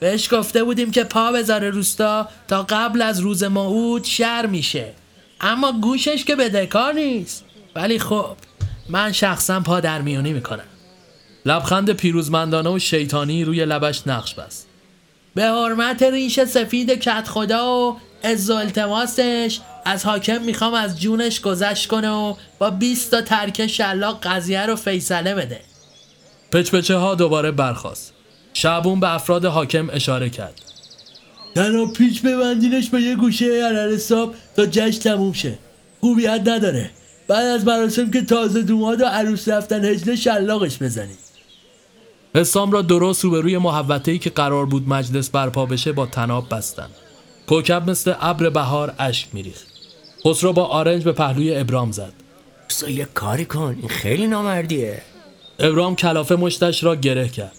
[0.00, 4.92] بهش گفته بودیم که پا بذاره روستا تا قبل از روز موعود شر میشه.
[5.40, 7.44] اما گوشش که بدهکار نیست.
[7.74, 8.36] ولی خب
[8.88, 10.64] من شخصا پا در میونی می‌کنم.
[11.46, 14.66] لبخند پیروزمندانه و شیطانی روی لبش نقش بست.
[15.34, 21.88] به حرمت ریش سفید کت خدا و از التماسش از حاکم می‌خوام از جونش گذشت
[21.88, 25.60] کنه و با 20 تا ترک شلاق قضیه رو فیصله بده.
[26.52, 28.12] پچپچه ها دوباره برخاست.
[28.54, 30.62] شعبون به افراد حاکم اشاره کرد.
[31.54, 35.58] تنها پیچ ببندینش به یه گوشه هر حساب تا جشن تموم شه.
[36.00, 36.90] خوبیت نداره.
[37.28, 41.18] بعد از مراسم که تازه دوماد و عروس رفتن هجله شلاقش بزنید
[42.34, 46.88] حسام را درست روبروی محوطه‌ای که قرار بود مجلس برپا بشه با تناب بستن.
[47.46, 49.69] کوکب مثل ابر بهار اشک میریخت.
[50.24, 52.12] خسرو با آرنج به پهلوی ابرام زد.
[52.64, 53.76] اوستا یه کاری کن.
[53.80, 55.02] این خیلی نامردیه.
[55.58, 57.56] ابرام کلافه مشتش را گره کرد.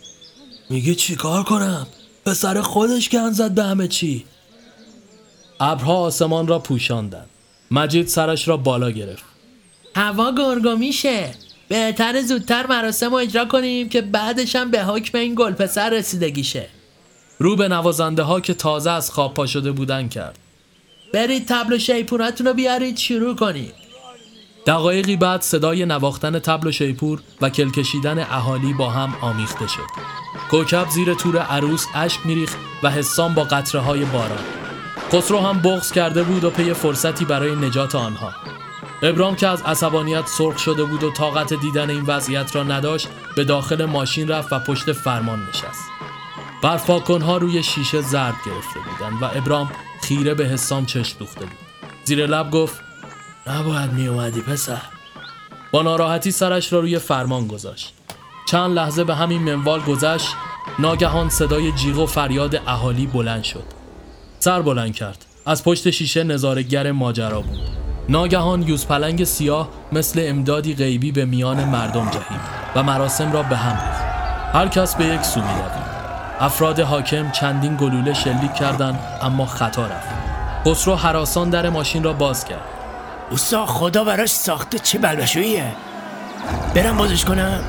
[0.70, 1.88] میگه چیکار کنم؟
[2.26, 4.26] پسر خودش گن زد به همه چی.
[5.60, 7.30] ابرها آسمان را پوشاندند.
[7.72, 9.24] مجید سرش را بالا گرفت.
[9.96, 11.32] هوا گرگو میشه.
[11.68, 16.68] بهتر زودتر مراسم رو اجرا کنیم که بعدش هم به حکم این گل پسر رسیدگیشه.
[17.40, 20.40] رو به نوازنده ها که تازه از خواب پا شده بودن کرد.
[21.14, 23.74] برید تبل و شیپوناتون رو بیارید شروع کنید.
[24.68, 29.88] دقایقی بعد صدای نواختن تبل و شیپور و کل کشیدن اهالی با هم آمیخته شد.
[30.52, 34.44] کوکب زیر تور عروس اشک میریخت و حسام با قطره های باران.
[35.12, 38.32] خسرو هم بغض کرده بود و پی فرصتی برای نجات آنها.
[39.04, 43.44] ابرام که از عصبانیت سرخ شده بود و طاقت دیدن این وضعیت را نداشت به
[43.44, 45.84] داخل ماشین رفت و پشت فرمان نشست.
[46.64, 49.72] برفاکنها روی شیشه زرد گرفته بودند و ابرام
[50.02, 51.58] خیره به حسام چشم دوخته بود.
[52.04, 52.82] زیر لب گفت
[53.48, 54.82] نباید میومدی پسر.
[55.72, 57.94] با ناراحتی سرش را روی فرمان گذاشت.
[58.48, 60.36] چند لحظه به همین منوال گذشت
[60.80, 63.64] ناگهان صدای جیغ و فریاد اهالی بلند شد.
[64.40, 65.26] سر بلند کرد.
[65.46, 67.60] از پشت شیشه نظارگر ماجرا بود.
[68.10, 72.42] ناگهان یوز پلنگ سیاه مثل امدادی غیبی به میان مردم جهید
[72.76, 74.02] و مراسم را به هم ریخت.
[74.56, 75.42] هر کس به یک سو
[76.42, 80.08] افراد حاکم چندین گلوله شلیک کردند اما خطا رفت.
[80.66, 82.62] خسرو حراسان در ماشین را باز کرد.
[83.32, 85.72] اوستا خدا براش ساخته چه بلبشوییه؟
[86.76, 87.60] برم بازش کنم؟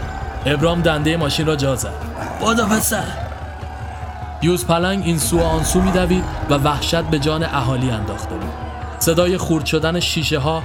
[0.47, 1.93] ابرام دنده ماشین را جا زد.
[2.41, 3.05] بادو پسر.
[4.43, 8.53] یوز پلنگ این سو و آن سو میدوید و وحشت به جان اهالی انداخته بود.
[8.99, 10.63] صدای خورد شدن شیشه ها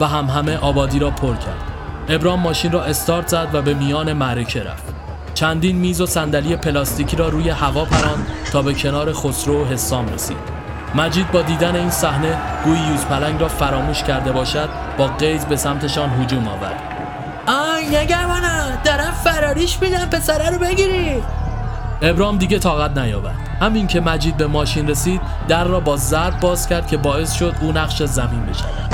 [0.00, 1.62] و همهمه آبادی را پر کرد.
[2.08, 4.97] ابرام ماشین را استارت زد و به میان معرکه رفت.
[5.38, 10.08] چندین میز و صندلی پلاستیکی را روی هوا پراند تا به کنار خسرو و حسام
[10.08, 10.36] رسید.
[10.94, 14.68] مجید با دیدن این صحنه گویی یوز پلنگ را فراموش کرده باشد
[14.98, 16.82] با قیز به سمتشان هجوم آورد.
[17.46, 21.22] آی نگرانم دارم فراریش میدم پسره رو بگیری.
[22.02, 23.36] ابرام دیگه طاقت نیاورد.
[23.60, 27.54] همین که مجید به ماشین رسید در را با ضرب باز کرد که باعث شد
[27.60, 28.92] او نقش زمین بشود.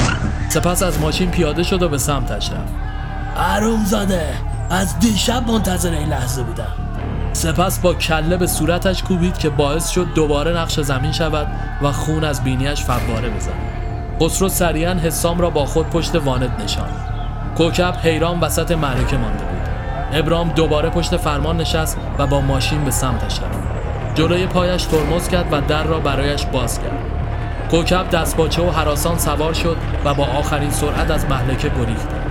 [0.49, 2.75] سپس از ماشین پیاده شد و به سمتش رفت.
[3.37, 4.54] عروم زاده.
[4.71, 6.73] از دیشب منتظر این لحظه بودم.
[7.33, 11.47] سپس با کله به صورتش کوبید که باعث شد دوباره نقش زمین شود
[11.83, 13.55] و خون از بینیش فواره بزند.
[14.21, 17.09] خسرو سریعا حسام را با خود پشت وانت نشاند.
[17.57, 19.69] کوکب حیران وسط معرکه مانده بود.
[20.13, 23.59] ابرام دوباره پشت فرمان نشست و با ماشین به سمتش رفت.
[24.15, 26.99] جلوی پایش ترمز کرد و در را برایش باز کرد.
[27.71, 32.24] کوکب دستپاچه و حراسان سوار شد و با آخرین سرعت از محلکه گریخت.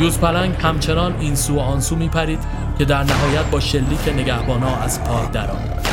[0.00, 2.38] یوز پلنگ همچنان این سو و آن سو میپرید
[2.78, 5.88] که در نهایت با شلیک نگهبانا از پای درآمد.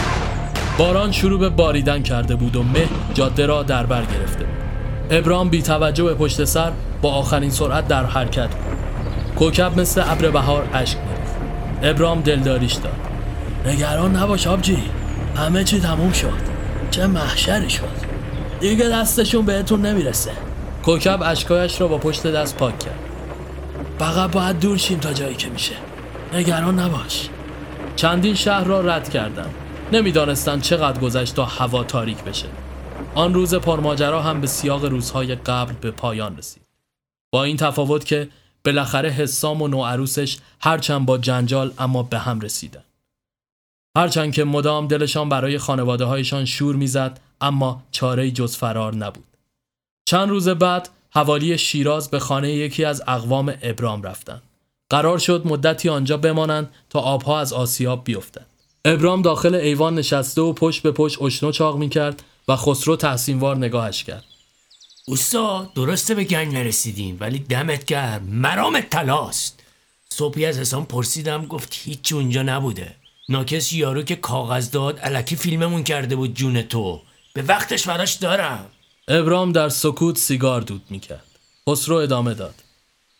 [0.77, 4.57] باران شروع به باریدن کرده بود و مه جاده را در بر گرفته بود.
[5.09, 8.77] ابرام بی توجه به پشت سر با آخرین سرعت در حرکت بود.
[9.35, 11.35] کوکب مثل ابر بهار اشک میریخت.
[11.83, 12.95] ابرام دلداریش داد.
[13.65, 14.83] نگران نباش آبجی.
[15.35, 16.57] همه چی تموم شد.
[16.91, 17.83] چه محشری شد.
[18.59, 20.31] دیگه دستشون بهتون نمی‌رسه.
[20.85, 23.06] کوکب اشکایش را با پشت دست پاک کرد.
[23.99, 25.75] فقط باید دور شیم تا جایی که میشه.
[26.33, 27.29] نگران نباش.
[27.95, 29.55] چندین شهر را رد کردند
[29.91, 32.47] نمی‌دانستند چقدر گذشت تا هوا تاریک بشه.
[33.15, 36.63] آن روز پرماجرا هم به سیاق روزهای قبل به پایان رسید.
[37.33, 38.29] با این تفاوت که
[38.65, 42.83] بالاخره حسام و نوعروسش هرچند با جنجال اما به هم رسیدن.
[43.97, 49.37] هرچند که مدام دلشان برای خانواده هایشان شور می‌زد اما چاره جز فرار نبود.
[50.07, 54.41] چند روز بعد حوالی شیراز به خانه یکی از اقوام ابرام رفتند.
[54.89, 58.45] قرار شد مدتی آنجا بمانند تا آبها از آسیاب بیفتند.
[58.85, 63.57] ابرام داخل ایوان نشسته و پشت به پشت اشنو چاق می کرد و خسرو تحسینوار
[63.57, 64.23] نگاهش کرد.
[65.07, 69.59] اوستا درسته به گنج نرسیدیم ولی دمت گرم مرام تلاست
[70.09, 72.95] صبحی از حسام پرسیدم گفت هیچ اونجا نبوده.
[73.29, 77.01] ناکس یارو که کاغذ داد علکی فیلممون کرده بود جون تو.
[77.33, 78.65] به وقتش براش دارم.
[79.09, 81.25] ابرام در سکوت سیگار دود می‌کرد.
[81.69, 82.55] خسرو ادامه داد.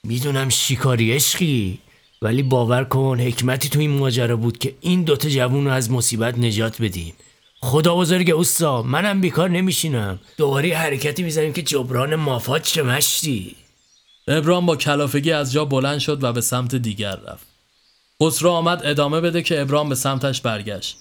[0.04, 1.80] می‌دونم شیکاری عشقی
[2.22, 6.38] ولی باور کن حکمتی تو این ماجرا بود که این دوتا جوون رو از مصیبت
[6.38, 7.14] نجات بدیم
[7.62, 10.20] خدا بزرگ اوستا منم بیکار نمیشینم.
[10.38, 13.56] دوباره حرکتی می‌زنیم که جبران مافات چه مشتی.
[14.28, 17.48] ابرام با کلافگی از جا بلند شد و به سمت دیگر رفت.
[18.24, 20.98] خسرو آمد ادامه بده که ابرام به سمتش برگشت.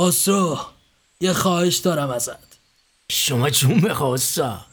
[0.00, 0.58] خسرو
[1.20, 2.49] یه خواهش دارم ازت.
[3.10, 4.66] شما جون بخوا اوستا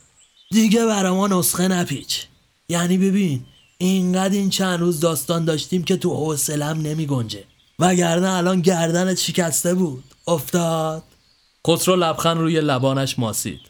[0.51, 2.25] دیگه برا ما نسخه نپیچ.
[2.69, 3.45] یعنی ببین
[3.77, 7.43] اینقدر این چند روز داستان داشتیم که تو حوصلم نمی گنجه.
[7.79, 10.03] وگرنه الان گردنت شکسته بود.
[10.27, 11.03] افتاد.
[11.67, 13.61] خسرو لبخند روی لبانش ماسید.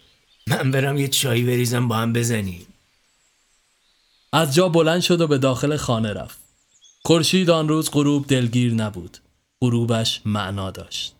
[0.47, 2.67] من برم یه چایی بریزم با هم بزنیم.
[4.33, 6.37] از جا بلند شد و به داخل خانه رفت.
[7.05, 9.17] خورشید آن روز غروب دلگیر نبود.
[9.61, 11.16] غروبش معنا داشت.